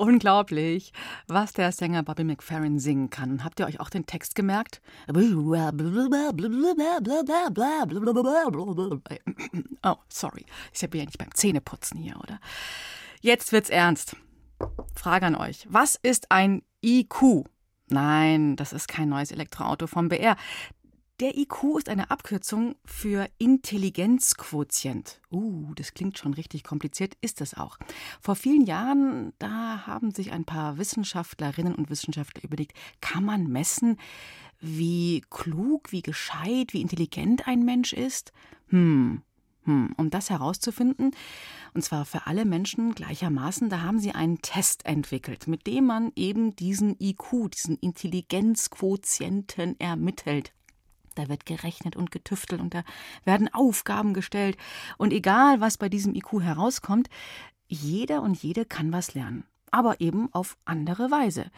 unglaublich, 0.03 0.91
was 1.27 1.53
der 1.53 1.71
Sänger 1.71 2.03
Bobby 2.03 2.25
McFerrin 2.25 2.77
singen 2.77 3.09
kann. 3.09 3.43
Habt 3.43 3.59
ihr 3.59 3.65
euch 3.65 3.79
auch 3.79 3.89
den 3.89 4.05
Text 4.05 4.35
gemerkt? 4.35 4.81
Oh, 9.83 9.95
sorry. 10.09 10.45
Ich 10.73 10.89
bin 10.89 10.99
ja 10.99 11.05
nicht 11.05 11.17
beim 11.17 11.33
Zähneputzen 11.33 11.99
hier, 11.99 12.17
oder? 12.19 12.39
Jetzt 13.21 13.53
wird's 13.53 13.69
ernst. 13.69 14.17
Frage 14.93 15.25
an 15.25 15.35
euch. 15.35 15.65
Was 15.69 15.95
ist 15.95 16.31
ein 16.31 16.63
IQ? 16.83 17.45
Nein, 17.87 18.57
das 18.57 18.73
ist 18.73 18.87
kein 18.89 19.07
neues 19.09 19.31
Elektroauto 19.31 19.87
vom 19.87 20.09
BR. 20.09 20.35
Der 21.19 21.37
IQ 21.37 21.77
ist 21.77 21.89
eine 21.89 22.09
Abkürzung 22.09 22.73
für 22.85 23.29
Intelligenzquotient. 23.37 25.21
Uh, 25.31 25.71
das 25.75 25.93
klingt 25.93 26.17
schon 26.17 26.33
richtig 26.33 26.63
kompliziert, 26.63 27.13
ist 27.21 27.39
es 27.39 27.53
auch. 27.53 27.77
Vor 28.19 28.35
vielen 28.35 28.65
Jahren, 28.65 29.31
da 29.37 29.85
haben 29.85 30.09
sich 30.09 30.31
ein 30.31 30.43
paar 30.43 30.79
Wissenschaftlerinnen 30.79 31.75
und 31.75 31.91
Wissenschaftler 31.91 32.43
überlegt, 32.43 32.75
kann 32.99 33.23
man 33.23 33.45
messen, 33.45 33.97
wie 34.59 35.21
klug, 35.29 35.91
wie 35.91 36.01
gescheit, 36.01 36.73
wie 36.73 36.81
intelligent 36.81 37.47
ein 37.47 37.63
Mensch 37.63 37.93
ist? 37.93 38.31
Hm, 38.69 39.21
hm, 39.65 39.93
um 39.97 40.09
das 40.09 40.31
herauszufinden, 40.31 41.11
und 41.75 41.83
zwar 41.83 42.05
für 42.05 42.25
alle 42.25 42.43
Menschen 42.43 42.95
gleichermaßen, 42.95 43.69
da 43.69 43.81
haben 43.81 43.99
sie 43.99 44.13
einen 44.13 44.41
Test 44.41 44.87
entwickelt, 44.87 45.47
mit 45.47 45.67
dem 45.67 45.85
man 45.85 46.11
eben 46.15 46.55
diesen 46.55 46.95
IQ, 46.99 47.51
diesen 47.53 47.77
Intelligenzquotienten 47.77 49.79
ermittelt. 49.79 50.53
Da 51.15 51.29
wird 51.29 51.45
gerechnet 51.45 51.95
und 51.95 52.11
getüftelt 52.11 52.61
und 52.61 52.73
da 52.73 52.83
werden 53.25 53.53
Aufgaben 53.53 54.13
gestellt. 54.13 54.57
Und 54.97 55.13
egal, 55.13 55.61
was 55.61 55.77
bei 55.77 55.89
diesem 55.89 56.15
IQ 56.15 56.41
herauskommt, 56.41 57.09
jeder 57.67 58.21
und 58.21 58.41
jede 58.41 58.65
kann 58.65 58.91
was 58.91 59.13
lernen. 59.13 59.45
Aber 59.71 60.01
eben 60.01 60.31
auf 60.33 60.57
andere 60.65 61.09
Weise. 61.09 61.49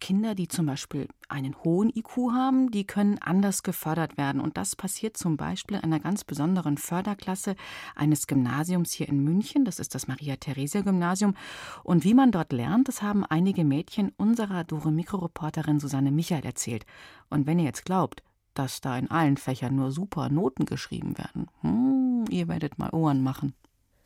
Kinder, 0.00 0.34
die 0.34 0.48
zum 0.48 0.66
Beispiel 0.66 1.08
einen 1.28 1.56
hohen 1.64 1.90
IQ 1.94 2.32
haben, 2.32 2.70
die 2.70 2.86
können 2.86 3.18
anders 3.18 3.62
gefördert 3.62 4.16
werden. 4.16 4.40
Und 4.40 4.56
das 4.56 4.76
passiert 4.76 5.16
zum 5.16 5.36
Beispiel 5.36 5.76
in 5.76 5.84
einer 5.84 6.00
ganz 6.00 6.24
besonderen 6.24 6.78
Förderklasse 6.78 7.56
eines 7.94 8.26
Gymnasiums 8.26 8.92
hier 8.92 9.08
in 9.08 9.22
München. 9.22 9.64
Das 9.64 9.78
ist 9.78 9.94
das 9.94 10.06
Maria-Theresia-Gymnasium. 10.06 11.34
Und 11.82 12.04
wie 12.04 12.14
man 12.14 12.30
dort 12.30 12.52
lernt, 12.52 12.88
das 12.88 13.02
haben 13.02 13.24
einige 13.24 13.64
Mädchen 13.64 14.12
unserer 14.16 14.64
Dore-Mikro-Reporterin 14.64 15.80
Susanne 15.80 16.12
Michael 16.12 16.44
erzählt. 16.44 16.86
Und 17.28 17.46
wenn 17.46 17.58
ihr 17.58 17.66
jetzt 17.66 17.84
glaubt, 17.84 18.22
dass 18.58 18.80
da 18.80 18.98
in 18.98 19.10
allen 19.10 19.36
Fächern 19.36 19.76
nur 19.76 19.92
super 19.92 20.28
Noten 20.28 20.64
geschrieben 20.64 21.16
werden, 21.16 21.46
hm, 21.60 22.24
ihr 22.28 22.48
werdet 22.48 22.78
mal 22.78 22.90
Ohren 22.90 23.22
machen. 23.22 23.54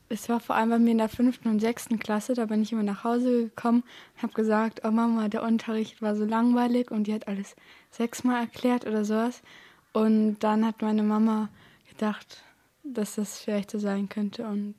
Es 0.09 0.29
war 0.29 0.39
vor 0.39 0.55
allem 0.55 0.69
bei 0.69 0.77
mir 0.77 0.91
in 0.91 0.99
der 0.99 1.09
fünften 1.09 1.49
und 1.49 1.59
sechsten 1.59 1.97
Klasse, 1.97 2.35
da 2.35 2.45
bin 2.45 2.61
ich 2.61 2.71
immer 2.71 2.83
nach 2.83 3.03
Hause 3.03 3.45
gekommen, 3.45 3.83
habe 4.21 4.33
gesagt, 4.33 4.81
oh 4.83 4.91
Mama, 4.91 5.27
der 5.27 5.41
Unterricht 5.41 6.03
war 6.03 6.15
so 6.15 6.23
langweilig 6.23 6.91
und 6.91 7.07
die 7.07 7.13
hat 7.13 7.27
alles 7.27 7.55
sechsmal 7.89 8.41
erklärt 8.41 8.85
oder 8.85 9.05
sowas. 9.05 9.41
Und 9.91 10.39
dann 10.39 10.65
hat 10.65 10.83
meine 10.83 11.01
Mama 11.01 11.49
gedacht, 11.89 12.43
dass 12.83 13.15
das 13.15 13.39
vielleicht 13.39 13.71
so 13.71 13.79
sein 13.79 14.07
könnte 14.07 14.45
und 14.45 14.75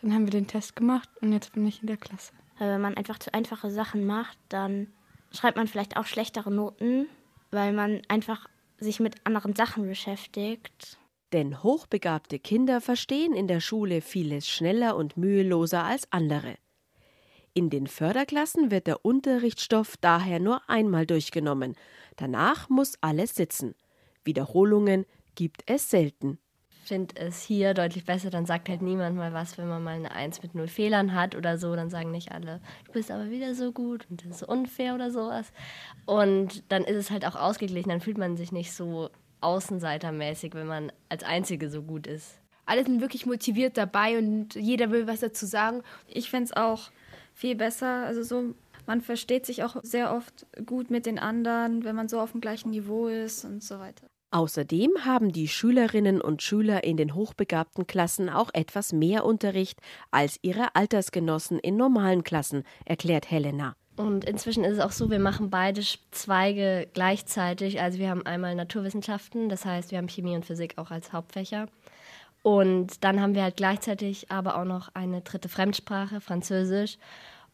dann 0.00 0.14
haben 0.14 0.24
wir 0.24 0.30
den 0.30 0.46
Test 0.46 0.74
gemacht 0.74 1.08
und 1.20 1.32
jetzt 1.32 1.52
bin 1.52 1.66
ich 1.66 1.82
in 1.82 1.86
der 1.86 1.98
Klasse. 1.98 2.32
Wenn 2.58 2.80
man 2.80 2.96
einfach 2.96 3.18
zu 3.18 3.34
einfache 3.34 3.70
Sachen 3.70 4.06
macht, 4.06 4.38
dann 4.48 4.86
schreibt 5.32 5.56
man 5.56 5.66
vielleicht 5.66 5.96
auch 5.96 6.06
schlechtere 6.06 6.50
Noten, 6.50 7.06
weil 7.50 7.72
man 7.72 8.00
einfach 8.08 8.48
sich 8.82 9.00
mit 9.00 9.26
anderen 9.26 9.54
Sachen 9.54 9.86
beschäftigt. 9.86 10.98
Denn 11.32 11.62
hochbegabte 11.62 12.38
Kinder 12.38 12.80
verstehen 12.80 13.34
in 13.34 13.48
der 13.48 13.60
Schule 13.60 14.00
vieles 14.00 14.48
schneller 14.48 14.96
und 14.96 15.16
müheloser 15.16 15.84
als 15.84 16.06
andere. 16.10 16.56
In 17.54 17.70
den 17.70 17.86
Förderklassen 17.86 18.70
wird 18.70 18.86
der 18.86 19.04
Unterrichtsstoff 19.04 19.96
daher 19.98 20.40
nur 20.40 20.68
einmal 20.68 21.06
durchgenommen. 21.06 21.76
Danach 22.16 22.68
muss 22.68 22.96
alles 23.00 23.34
sitzen. 23.34 23.74
Wiederholungen 24.24 25.04
gibt 25.34 25.62
es 25.66 25.90
selten. 25.90 26.38
Finde 26.84 27.14
es 27.16 27.42
hier 27.42 27.74
deutlich 27.74 28.04
besser, 28.04 28.30
dann 28.30 28.44
sagt 28.44 28.68
halt 28.68 28.82
niemand 28.82 29.16
mal 29.16 29.32
was, 29.32 29.56
wenn 29.56 29.68
man 29.68 29.84
mal 29.84 29.94
eine 29.94 30.10
Eins 30.10 30.42
mit 30.42 30.56
null 30.56 30.66
Fehlern 30.66 31.14
hat 31.14 31.36
oder 31.36 31.56
so, 31.56 31.76
dann 31.76 31.90
sagen 31.90 32.10
nicht 32.10 32.32
alle, 32.32 32.60
du 32.86 32.92
bist 32.92 33.12
aber 33.12 33.30
wieder 33.30 33.54
so 33.54 33.70
gut 33.70 34.04
und 34.10 34.24
das 34.24 34.42
ist 34.42 34.48
unfair 34.48 34.94
oder 34.94 35.12
sowas. 35.12 35.52
Und 36.06 36.64
dann 36.72 36.82
ist 36.82 36.96
es 36.96 37.10
halt 37.12 37.24
auch 37.24 37.36
ausgeglichen, 37.36 37.88
dann 37.88 38.00
fühlt 38.00 38.18
man 38.18 38.36
sich 38.36 38.50
nicht 38.50 38.72
so 38.72 39.10
außenseitermäßig, 39.42 40.54
wenn 40.54 40.66
man 40.66 40.92
als 41.08 41.22
Einzige 41.22 41.70
so 41.70 41.82
gut 41.82 42.08
ist. 42.08 42.40
Alle 42.66 42.84
sind 42.84 43.00
wirklich 43.00 43.26
motiviert 43.26 43.76
dabei 43.76 44.18
und 44.18 44.54
jeder 44.54 44.90
will 44.90 45.06
was 45.06 45.20
dazu 45.20 45.46
sagen. 45.46 45.82
Ich 46.06 46.30
finde 46.30 46.44
es 46.44 46.52
auch 46.56 46.90
viel 47.34 47.54
besser. 47.54 48.06
Also 48.06 48.22
so, 48.22 48.54
man 48.86 49.00
versteht 49.00 49.46
sich 49.46 49.62
auch 49.62 49.76
sehr 49.82 50.14
oft 50.14 50.46
gut 50.66 50.90
mit 50.90 51.06
den 51.06 51.18
anderen, 51.18 51.84
wenn 51.84 51.96
man 51.96 52.08
so 52.08 52.20
auf 52.20 52.32
dem 52.32 52.40
gleichen 52.40 52.70
Niveau 52.70 53.06
ist 53.08 53.44
und 53.44 53.62
so 53.62 53.78
weiter. 53.78 54.06
Außerdem 54.32 55.04
haben 55.04 55.30
die 55.30 55.46
Schülerinnen 55.46 56.22
und 56.22 56.40
Schüler 56.40 56.84
in 56.84 56.96
den 56.96 57.14
hochbegabten 57.14 57.86
Klassen 57.86 58.30
auch 58.30 58.48
etwas 58.54 58.94
mehr 58.94 59.26
Unterricht 59.26 59.78
als 60.10 60.38
ihre 60.40 60.74
Altersgenossen 60.74 61.58
in 61.58 61.76
normalen 61.76 62.24
Klassen, 62.24 62.64
erklärt 62.86 63.30
Helena. 63.30 63.76
Und 63.96 64.24
inzwischen 64.24 64.64
ist 64.64 64.78
es 64.78 64.80
auch 64.80 64.90
so, 64.90 65.10
wir 65.10 65.18
machen 65.18 65.50
beide 65.50 65.82
Zweige 66.12 66.88
gleichzeitig. 66.94 67.82
Also 67.82 67.98
wir 67.98 68.08
haben 68.08 68.24
einmal 68.24 68.54
Naturwissenschaften, 68.54 69.50
das 69.50 69.66
heißt, 69.66 69.90
wir 69.90 69.98
haben 69.98 70.08
Chemie 70.08 70.34
und 70.34 70.46
Physik 70.46 70.78
auch 70.78 70.90
als 70.90 71.12
Hauptfächer. 71.12 71.66
Und 72.42 73.04
dann 73.04 73.20
haben 73.20 73.34
wir 73.34 73.42
halt 73.42 73.58
gleichzeitig 73.58 74.30
aber 74.30 74.56
auch 74.56 74.64
noch 74.64 74.88
eine 74.94 75.20
dritte 75.20 75.50
Fremdsprache, 75.50 76.22
Französisch. 76.22 76.96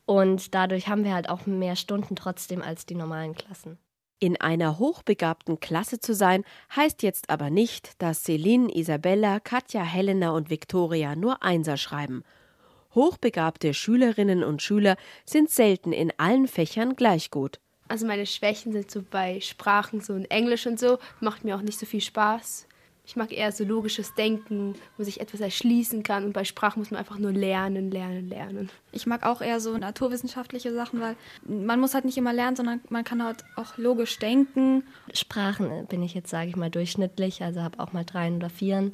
Und 0.06 0.54
dadurch 0.54 0.86
haben 0.86 1.02
wir 1.02 1.12
halt 1.12 1.28
auch 1.28 1.44
mehr 1.44 1.74
Stunden 1.74 2.14
trotzdem 2.14 2.62
als 2.62 2.86
die 2.86 2.94
normalen 2.94 3.34
Klassen. 3.34 3.78
In 4.20 4.40
einer 4.40 4.78
hochbegabten 4.78 5.60
Klasse 5.60 6.00
zu 6.00 6.14
sein, 6.14 6.44
heißt 6.74 7.02
jetzt 7.02 7.30
aber 7.30 7.50
nicht, 7.50 7.92
dass 8.02 8.24
Celine, 8.24 8.74
Isabella, 8.74 9.40
Katja, 9.40 9.82
Helena 9.82 10.30
und 10.30 10.50
Viktoria 10.50 11.14
nur 11.16 11.42
Einser 11.42 11.76
schreiben– 11.76 12.22
Hochbegabte 12.94 13.74
Schülerinnen 13.74 14.42
und 14.42 14.62
Schüler 14.62 14.96
sind 15.24 15.50
selten 15.50 15.92
in 15.92 16.12
allen 16.16 16.48
Fächern 16.48 16.96
gleich 16.96 17.30
gut. 17.30 17.60
Also 17.88 18.06
meine 18.06 18.26
Schwächen 18.26 18.72
sind 18.72 18.90
so 18.90 19.02
bei 19.02 19.40
Sprachen, 19.40 20.00
so 20.00 20.14
in 20.14 20.24
Englisch 20.26 20.66
und 20.66 20.78
so, 20.78 20.98
macht 21.20 21.44
mir 21.44 21.56
auch 21.56 21.62
nicht 21.62 21.78
so 21.78 21.86
viel 21.86 22.00
Spaß. 22.00 22.67
Ich 23.08 23.16
mag 23.16 23.32
eher 23.32 23.50
so 23.52 23.64
logisches 23.64 24.12
Denken, 24.12 24.74
wo 24.98 25.02
sich 25.02 25.22
etwas 25.22 25.40
erschließen 25.40 26.02
kann. 26.02 26.24
Und 26.24 26.34
bei 26.34 26.44
Sprachen 26.44 26.80
muss 26.80 26.90
man 26.90 26.98
einfach 26.98 27.18
nur 27.18 27.32
lernen, 27.32 27.90
lernen, 27.90 28.28
lernen. 28.28 28.68
Ich 28.92 29.06
mag 29.06 29.24
auch 29.24 29.40
eher 29.40 29.60
so 29.60 29.78
naturwissenschaftliche 29.78 30.74
Sachen, 30.74 31.00
weil 31.00 31.16
man 31.42 31.80
muss 31.80 31.94
halt 31.94 32.04
nicht 32.04 32.18
immer 32.18 32.34
lernen, 32.34 32.56
sondern 32.56 32.82
man 32.90 33.04
kann 33.04 33.24
halt 33.24 33.46
auch 33.56 33.78
logisch 33.78 34.18
denken. 34.18 34.84
Sprachen 35.14 35.86
bin 35.86 36.02
ich 36.02 36.12
jetzt, 36.12 36.28
sage 36.28 36.50
ich 36.50 36.56
mal, 36.56 36.68
durchschnittlich, 36.68 37.42
also 37.42 37.62
habe 37.62 37.80
auch 37.80 37.94
mal 37.94 38.04
Dreien 38.04 38.36
oder 38.36 38.50
Vieren. 38.50 38.92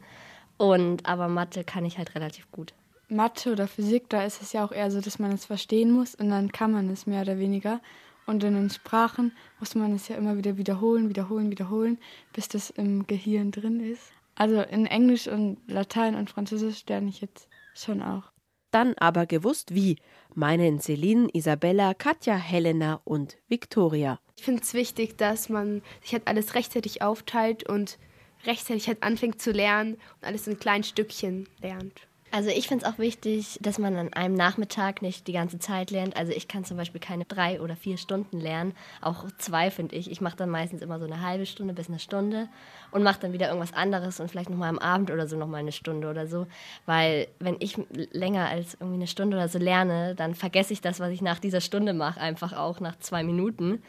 Und 0.58 1.06
aber 1.06 1.26
Mathe 1.26 1.64
kann 1.64 1.84
ich 1.84 1.98
halt 1.98 2.14
relativ 2.14 2.48
gut. 2.52 2.72
Mathe 3.08 3.50
oder 3.50 3.66
Physik, 3.66 4.08
da 4.10 4.22
ist 4.22 4.40
es 4.40 4.52
ja 4.52 4.64
auch 4.64 4.70
eher 4.70 4.92
so, 4.92 5.00
dass 5.00 5.18
man 5.18 5.32
es 5.32 5.44
verstehen 5.44 5.90
muss 5.90 6.14
und 6.14 6.30
dann 6.30 6.52
kann 6.52 6.70
man 6.70 6.88
es 6.88 7.08
mehr 7.08 7.22
oder 7.22 7.40
weniger. 7.40 7.80
Und 8.26 8.42
in 8.42 8.54
den 8.54 8.70
Sprachen 8.70 9.32
muss 9.60 9.74
man 9.74 9.94
es 9.94 10.08
ja 10.08 10.16
immer 10.16 10.36
wieder 10.36 10.56
wiederholen, 10.56 11.08
wiederholen, 11.08 11.50
wiederholen, 11.50 11.98
bis 12.32 12.48
das 12.48 12.70
im 12.70 13.06
Gehirn 13.06 13.50
drin 13.50 13.80
ist. 13.80 14.12
Also 14.34 14.62
in 14.62 14.86
Englisch 14.86 15.28
und 15.28 15.58
Latein 15.66 16.14
und 16.14 16.30
Französisch 16.30 16.84
lerne 16.88 17.08
ich 17.08 17.20
jetzt 17.20 17.48
schon 17.74 18.02
auch. 18.02 18.32
Dann 18.70 18.94
aber 18.94 19.26
gewusst 19.26 19.74
wie, 19.74 19.98
meinen 20.34 20.80
Celine, 20.80 21.28
Isabella, 21.32 21.94
Katja, 21.94 22.34
Helena 22.34 23.00
und 23.04 23.36
Victoria. 23.46 24.18
Ich 24.36 24.42
finde 24.42 24.62
es 24.62 24.74
wichtig, 24.74 25.16
dass 25.16 25.48
man 25.48 25.82
sich 26.02 26.12
halt 26.12 26.26
alles 26.26 26.56
rechtzeitig 26.56 27.00
aufteilt 27.00 27.68
und 27.68 27.98
rechtzeitig 28.46 28.88
halt 28.88 29.02
anfängt 29.02 29.40
zu 29.40 29.52
lernen 29.52 29.94
und 29.94 30.26
alles 30.26 30.48
in 30.48 30.58
kleinen 30.58 30.82
Stückchen 30.82 31.48
lernt. 31.60 32.08
Also 32.34 32.50
ich 32.50 32.66
finde 32.66 32.84
es 32.84 32.92
auch 32.92 32.98
wichtig, 32.98 33.60
dass 33.62 33.78
man 33.78 33.94
an 33.94 34.12
einem 34.12 34.34
Nachmittag 34.34 35.02
nicht 35.02 35.28
die 35.28 35.32
ganze 35.32 35.60
Zeit 35.60 35.92
lernt. 35.92 36.16
Also 36.16 36.32
ich 36.32 36.48
kann 36.48 36.64
zum 36.64 36.76
Beispiel 36.76 37.00
keine 37.00 37.24
drei 37.24 37.60
oder 37.60 37.76
vier 37.76 37.96
Stunden 37.96 38.40
lernen. 38.40 38.74
Auch 39.00 39.26
zwei 39.38 39.70
finde 39.70 39.94
ich. 39.94 40.10
Ich 40.10 40.20
mache 40.20 40.36
dann 40.36 40.50
meistens 40.50 40.82
immer 40.82 40.98
so 40.98 41.04
eine 41.04 41.20
halbe 41.22 41.46
Stunde 41.46 41.74
bis 41.74 41.88
eine 41.88 42.00
Stunde 42.00 42.48
und 42.90 43.04
mache 43.04 43.20
dann 43.20 43.32
wieder 43.32 43.46
irgendwas 43.46 43.72
anderes 43.72 44.18
und 44.18 44.32
vielleicht 44.32 44.50
nochmal 44.50 44.70
am 44.70 44.80
Abend 44.80 45.12
oder 45.12 45.28
so 45.28 45.36
nochmal 45.36 45.60
eine 45.60 45.70
Stunde 45.70 46.10
oder 46.10 46.26
so. 46.26 46.48
Weil 46.86 47.28
wenn 47.38 47.54
ich 47.60 47.78
länger 47.88 48.48
als 48.48 48.74
irgendwie 48.80 48.96
eine 48.96 49.06
Stunde 49.06 49.36
oder 49.36 49.46
so 49.46 49.60
lerne, 49.60 50.16
dann 50.16 50.34
vergesse 50.34 50.72
ich 50.72 50.80
das, 50.80 50.98
was 50.98 51.10
ich 51.10 51.22
nach 51.22 51.38
dieser 51.38 51.60
Stunde 51.60 51.92
mache, 51.92 52.20
einfach 52.20 52.52
auch 52.52 52.80
nach 52.80 52.98
zwei 52.98 53.22
Minuten. 53.22 53.80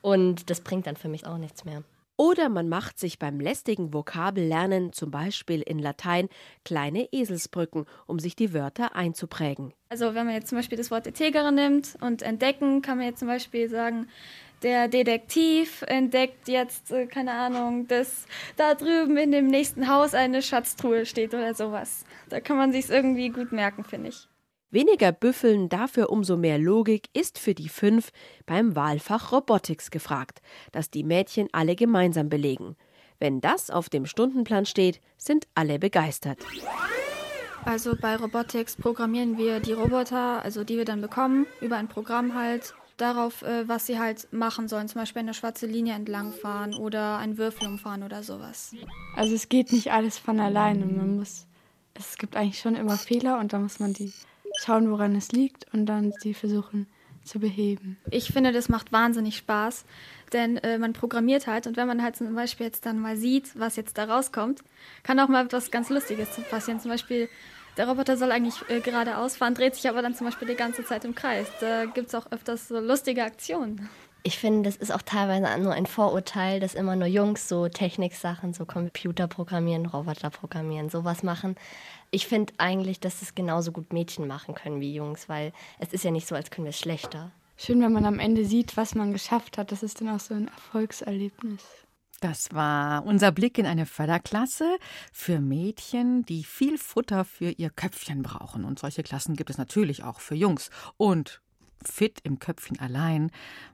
Und 0.00 0.50
das 0.50 0.60
bringt 0.60 0.88
dann 0.88 0.96
für 0.96 1.08
mich 1.08 1.24
auch 1.24 1.38
nichts 1.38 1.64
mehr. 1.64 1.84
Oder 2.16 2.48
man 2.48 2.68
macht 2.68 2.98
sich 2.98 3.18
beim 3.18 3.40
lästigen 3.40 3.92
Vokabellernen, 3.92 4.92
zum 4.92 5.10
Beispiel 5.10 5.62
in 5.62 5.78
Latein, 5.78 6.28
kleine 6.64 7.08
Eselsbrücken, 7.12 7.86
um 8.06 8.18
sich 8.18 8.36
die 8.36 8.52
Wörter 8.52 8.94
einzuprägen. 8.94 9.72
Also 9.88 10.14
wenn 10.14 10.26
man 10.26 10.34
jetzt 10.34 10.48
zum 10.48 10.58
Beispiel 10.58 10.78
das 10.78 10.90
Wort 10.90 11.06
Etegere 11.06 11.52
nimmt 11.52 11.96
und 12.00 12.22
entdecken, 12.22 12.82
kann 12.82 12.98
man 12.98 13.06
jetzt 13.06 13.20
zum 13.20 13.28
Beispiel 13.28 13.68
sagen, 13.68 14.08
der 14.62 14.88
Detektiv 14.88 15.82
entdeckt 15.88 16.48
jetzt, 16.48 16.92
äh, 16.92 17.06
keine 17.06 17.32
Ahnung, 17.32 17.88
dass 17.88 18.26
da 18.56 18.74
drüben 18.74 19.16
in 19.16 19.32
dem 19.32 19.48
nächsten 19.48 19.88
Haus 19.88 20.14
eine 20.14 20.40
Schatztruhe 20.40 21.04
steht 21.04 21.34
oder 21.34 21.54
sowas. 21.54 22.04
Da 22.28 22.40
kann 22.40 22.56
man 22.56 22.72
sich 22.72 22.88
irgendwie 22.88 23.30
gut 23.30 23.52
merken, 23.52 23.84
finde 23.84 24.10
ich. 24.10 24.28
Weniger 24.72 25.12
Büffeln, 25.12 25.68
dafür 25.68 26.08
umso 26.08 26.38
mehr 26.38 26.58
Logik 26.58 27.10
ist 27.12 27.38
für 27.38 27.52
die 27.52 27.68
fünf 27.68 28.10
beim 28.46 28.74
Wahlfach 28.74 29.30
Robotics 29.30 29.90
gefragt, 29.90 30.40
das 30.72 30.90
die 30.90 31.04
Mädchen 31.04 31.48
alle 31.52 31.76
gemeinsam 31.76 32.30
belegen. 32.30 32.76
Wenn 33.18 33.42
das 33.42 33.68
auf 33.68 33.90
dem 33.90 34.06
Stundenplan 34.06 34.64
steht, 34.64 35.02
sind 35.18 35.46
alle 35.54 35.78
begeistert. 35.78 36.38
Also 37.66 37.94
bei 38.00 38.16
Robotics 38.16 38.74
programmieren 38.76 39.36
wir 39.36 39.60
die 39.60 39.74
Roboter, 39.74 40.42
also 40.42 40.64
die 40.64 40.78
wir 40.78 40.86
dann 40.86 41.02
bekommen, 41.02 41.46
über 41.60 41.76
ein 41.76 41.88
Programm 41.88 42.34
halt 42.34 42.74
darauf, 42.96 43.42
äh, 43.42 43.68
was 43.68 43.86
sie 43.86 43.98
halt 43.98 44.32
machen 44.32 44.68
sollen. 44.68 44.88
Zum 44.88 45.02
Beispiel 45.02 45.20
eine 45.20 45.34
schwarze 45.34 45.66
Linie 45.66 45.92
entlangfahren 45.94 46.74
oder 46.74 47.18
einen 47.18 47.36
Würfel 47.36 47.68
umfahren 47.68 48.04
oder 48.04 48.22
sowas. 48.22 48.74
Also 49.16 49.34
es 49.34 49.50
geht 49.50 49.70
nicht 49.70 49.92
alles 49.92 50.16
von 50.16 50.40
alleine. 50.40 50.86
Man 50.86 51.16
muss, 51.16 51.46
es 51.92 52.16
gibt 52.16 52.36
eigentlich 52.36 52.58
schon 52.58 52.74
immer 52.74 52.96
Fehler 52.96 53.38
und 53.38 53.52
da 53.52 53.58
muss 53.58 53.78
man 53.78 53.92
die 53.92 54.14
schauen, 54.64 54.90
woran 54.90 55.14
es 55.14 55.32
liegt 55.32 55.66
und 55.72 55.86
dann 55.86 56.12
sie 56.20 56.34
versuchen 56.34 56.86
zu 57.24 57.38
beheben. 57.38 57.98
Ich 58.10 58.32
finde, 58.32 58.52
das 58.52 58.68
macht 58.68 58.92
wahnsinnig 58.92 59.36
Spaß, 59.36 59.84
denn 60.32 60.56
äh, 60.58 60.78
man 60.78 60.92
programmiert 60.92 61.46
halt 61.46 61.66
und 61.66 61.76
wenn 61.76 61.86
man 61.86 62.02
halt 62.02 62.16
zum 62.16 62.34
Beispiel 62.34 62.66
jetzt 62.66 62.84
dann 62.86 62.98
mal 62.98 63.16
sieht, 63.16 63.58
was 63.58 63.76
jetzt 63.76 63.98
da 63.98 64.04
rauskommt, 64.04 64.62
kann 65.02 65.20
auch 65.20 65.28
mal 65.28 65.44
etwas 65.44 65.70
ganz 65.70 65.88
Lustiges 65.88 66.28
passieren. 66.50 66.80
Zum 66.80 66.90
Beispiel, 66.90 67.28
der 67.76 67.88
Roboter 67.88 68.16
soll 68.16 68.32
eigentlich 68.32 68.56
äh, 68.68 68.80
geradeaus 68.80 69.36
fahren, 69.36 69.54
dreht 69.54 69.74
sich 69.74 69.88
aber 69.88 70.02
dann 70.02 70.14
zum 70.14 70.26
Beispiel 70.26 70.48
die 70.48 70.56
ganze 70.56 70.84
Zeit 70.84 71.04
im 71.04 71.14
Kreis. 71.14 71.46
Da 71.60 71.84
gibt 71.86 72.08
es 72.08 72.14
auch 72.14 72.30
öfters 72.32 72.68
so 72.68 72.80
lustige 72.80 73.24
Aktionen. 73.24 73.88
Ich 74.24 74.38
finde, 74.38 74.68
das 74.68 74.76
ist 74.76 74.92
auch 74.92 75.02
teilweise 75.02 75.60
nur 75.60 75.72
ein 75.72 75.86
Vorurteil, 75.86 76.60
dass 76.60 76.74
immer 76.74 76.94
nur 76.94 77.08
Jungs 77.08 77.48
so 77.48 77.68
Techniksachen, 77.68 78.54
so 78.54 78.64
Computer 78.64 79.26
programmieren, 79.26 79.86
Roboter 79.86 80.30
programmieren, 80.30 80.90
sowas 80.90 81.24
machen. 81.24 81.56
Ich 82.12 82.28
finde 82.28 82.52
eigentlich, 82.58 83.00
dass 83.00 83.22
es 83.22 83.34
genauso 83.34 83.72
gut 83.72 83.92
Mädchen 83.92 84.28
machen 84.28 84.54
können 84.54 84.80
wie 84.80 84.94
Jungs, 84.94 85.28
weil 85.28 85.52
es 85.80 85.92
ist 85.92 86.04
ja 86.04 86.12
nicht 86.12 86.28
so, 86.28 86.36
als 86.36 86.50
können 86.50 86.66
wir 86.66 86.70
es 86.70 86.78
schlechter. 86.78 87.32
Schön, 87.56 87.80
wenn 87.80 87.92
man 87.92 88.04
am 88.04 88.20
Ende 88.20 88.44
sieht, 88.44 88.76
was 88.76 88.94
man 88.94 89.12
geschafft 89.12 89.58
hat. 89.58 89.72
Das 89.72 89.82
ist 89.82 90.00
dann 90.00 90.08
auch 90.08 90.20
so 90.20 90.34
ein 90.34 90.48
Erfolgserlebnis. 90.48 91.62
Das 92.20 92.54
war 92.54 93.04
unser 93.04 93.32
Blick 93.32 93.58
in 93.58 93.66
eine 93.66 93.86
Förderklasse 93.86 94.76
für 95.12 95.40
Mädchen, 95.40 96.24
die 96.24 96.44
viel 96.44 96.78
Futter 96.78 97.24
für 97.24 97.50
ihr 97.50 97.70
Köpfchen 97.70 98.22
brauchen. 98.22 98.64
Und 98.64 98.78
solche 98.78 99.02
Klassen 99.02 99.34
gibt 99.34 99.50
es 99.50 99.58
natürlich 99.58 100.04
auch 100.04 100.20
für 100.20 100.36
Jungs. 100.36 100.70
Und 100.96 101.40
fit 101.88 102.20
im 102.22 102.38
Köpfchen 102.38 102.78
allein 102.78 103.30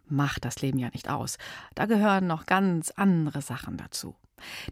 macht 0.06 0.44
das 0.44 0.62
Leben 0.62 0.78
ja 0.78 0.88
nicht 0.90 1.10
aus. 1.10 1.36
Da 1.74 1.86
gehören 1.86 2.26
noch 2.26 2.46
ganz 2.46 2.90
andere 2.90 3.42
Sachen 3.42 3.76
dazu. 3.76 4.16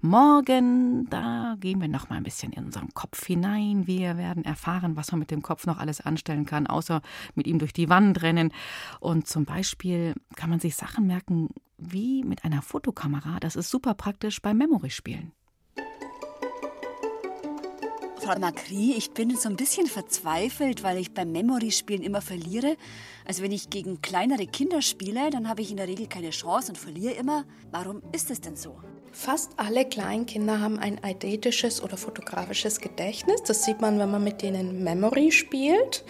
Morgen, 0.01 1.09
da 1.09 1.55
gehen 1.59 1.81
wir 1.81 1.87
noch 1.87 2.09
mal 2.09 2.15
ein 2.15 2.23
bisschen 2.23 2.53
in 2.53 2.65
unseren 2.65 2.93
Kopf 2.93 3.25
hinein. 3.25 3.87
Wir 3.87 4.17
werden 4.17 4.45
erfahren, 4.45 4.95
was 4.95 5.11
man 5.11 5.19
mit 5.19 5.31
dem 5.31 5.41
Kopf 5.41 5.65
noch 5.65 5.77
alles 5.77 6.01
anstellen 6.01 6.45
kann, 6.45 6.67
außer 6.67 7.01
mit 7.35 7.47
ihm 7.47 7.59
durch 7.59 7.73
die 7.73 7.89
Wand 7.89 8.21
rennen. 8.21 8.51
Und 8.99 9.27
zum 9.27 9.45
Beispiel 9.45 10.13
kann 10.35 10.49
man 10.49 10.59
sich 10.59 10.75
Sachen 10.75 11.07
merken 11.07 11.49
wie 11.77 12.23
mit 12.23 12.43
einer 12.43 12.61
Fotokamera. 12.61 13.39
Das 13.39 13.55
ist 13.55 13.69
super 13.69 13.93
praktisch 13.93 14.41
beim 14.41 14.57
Memory-Spielen. 14.57 15.31
Frau 18.27 18.37
Macri, 18.39 18.93
ich 18.97 19.11
bin 19.11 19.37
so 19.37 19.47
ein 19.47 19.55
bisschen 19.55 19.87
verzweifelt, 19.87 20.83
weil 20.83 20.97
ich 20.97 21.13
beim 21.13 21.31
Memory-Spielen 21.31 22.01
immer 22.03 22.19
verliere. 22.19 22.75
Also 23.23 23.41
wenn 23.41 23.53
ich 23.53 23.69
gegen 23.69 24.01
kleinere 24.01 24.47
Kinder 24.47 24.81
spiele, 24.81 25.29
dann 25.29 25.47
habe 25.47 25.61
ich 25.61 25.71
in 25.71 25.77
der 25.77 25.87
Regel 25.87 26.07
keine 26.07 26.31
Chance 26.31 26.73
und 26.73 26.77
verliere 26.77 27.13
immer. 27.13 27.45
Warum 27.71 28.01
ist 28.11 28.29
es 28.29 28.41
denn 28.41 28.57
so? 28.57 28.75
Fast 29.19 29.53
alle 29.57 29.83
Kleinkinder 29.83 30.61
haben 30.61 30.77
ein 30.77 31.03
eidetisches 31.03 31.81
oder 31.81 31.97
fotografisches 31.97 32.79
Gedächtnis. 32.79 33.41
Das 33.41 33.65
sieht 33.65 33.81
man, 33.81 33.97
wenn 33.97 34.11
man 34.11 34.23
mit 34.23 34.43
denen 34.43 34.83
Memory 34.83 35.31
spielt. 35.31 36.05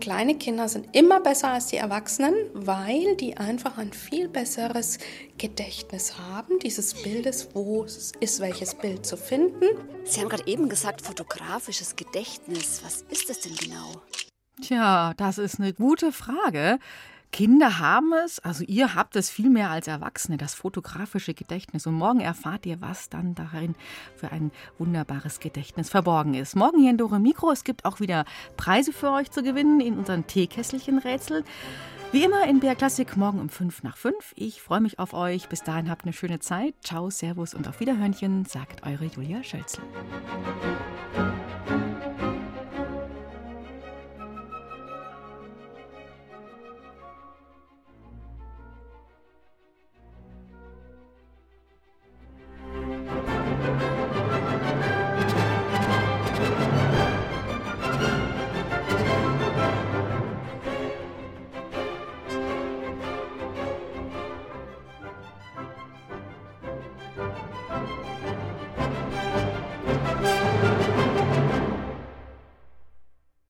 Kleine 0.00 0.36
Kinder 0.36 0.68
sind 0.68 0.88
immer 0.94 1.20
besser 1.20 1.50
als 1.50 1.68
die 1.68 1.76
Erwachsenen, 1.76 2.34
weil 2.54 3.14
die 3.14 3.36
einfach 3.36 3.78
ein 3.78 3.92
viel 3.92 4.28
besseres 4.28 4.98
Gedächtnis 5.38 6.18
haben, 6.18 6.58
dieses 6.58 7.00
Bildes, 7.00 7.50
wo 7.54 7.84
ist 7.84 8.40
welches 8.40 8.74
Bild 8.74 9.06
zu 9.06 9.16
finden. 9.16 9.64
Sie 10.04 10.20
haben 10.20 10.28
gerade 10.28 10.48
eben 10.48 10.68
gesagt, 10.68 11.02
fotografisches 11.02 11.94
Gedächtnis. 11.94 12.82
Was 12.84 13.02
ist 13.08 13.30
das 13.30 13.38
denn 13.40 13.54
genau? 13.54 14.02
Tja, 14.62 15.14
das 15.16 15.38
ist 15.38 15.60
eine 15.60 15.72
gute 15.72 16.10
Frage. 16.10 16.80
Kinder 17.30 17.78
haben 17.78 18.12
es, 18.24 18.38
also 18.40 18.64
ihr 18.64 18.94
habt 18.94 19.14
es 19.16 19.30
viel 19.30 19.50
mehr 19.50 19.70
als 19.70 19.86
Erwachsene, 19.86 20.38
das 20.38 20.54
fotografische 20.54 21.34
Gedächtnis. 21.34 21.86
Und 21.86 21.94
morgen 21.94 22.20
erfahrt 22.20 22.66
ihr, 22.66 22.80
was 22.80 23.10
dann 23.10 23.34
darin 23.34 23.74
für 24.16 24.32
ein 24.32 24.50
wunderbares 24.78 25.38
Gedächtnis 25.40 25.90
verborgen 25.90 26.34
ist. 26.34 26.56
Morgen 26.56 26.80
hier 26.80 26.90
in 26.90 26.98
Dore 26.98 27.20
Mikro. 27.20 27.50
Es 27.50 27.64
gibt 27.64 27.84
auch 27.84 28.00
wieder 28.00 28.24
Preise 28.56 28.92
für 28.92 29.10
euch 29.10 29.30
zu 29.30 29.42
gewinnen 29.42 29.80
in 29.80 29.98
unseren 29.98 30.26
Teekesselchen-Rätsel. 30.26 31.44
Wie 32.10 32.24
immer 32.24 32.46
in 32.46 32.60
BR 32.60 32.74
Klassik 32.74 33.18
morgen 33.18 33.38
um 33.38 33.50
5 33.50 33.82
nach 33.82 33.98
5. 33.98 34.32
Ich 34.34 34.62
freue 34.62 34.80
mich 34.80 34.98
auf 34.98 35.12
euch. 35.12 35.48
Bis 35.50 35.62
dahin 35.62 35.90
habt 35.90 36.04
eine 36.04 36.14
schöne 36.14 36.40
Zeit. 36.40 36.74
Ciao, 36.82 37.10
Servus 37.10 37.52
und 37.52 37.68
auf 37.68 37.80
Wiederhörnchen, 37.80 38.46
sagt 38.46 38.86
eure 38.86 39.04
Julia 39.04 39.42
Schölzl. 39.44 39.82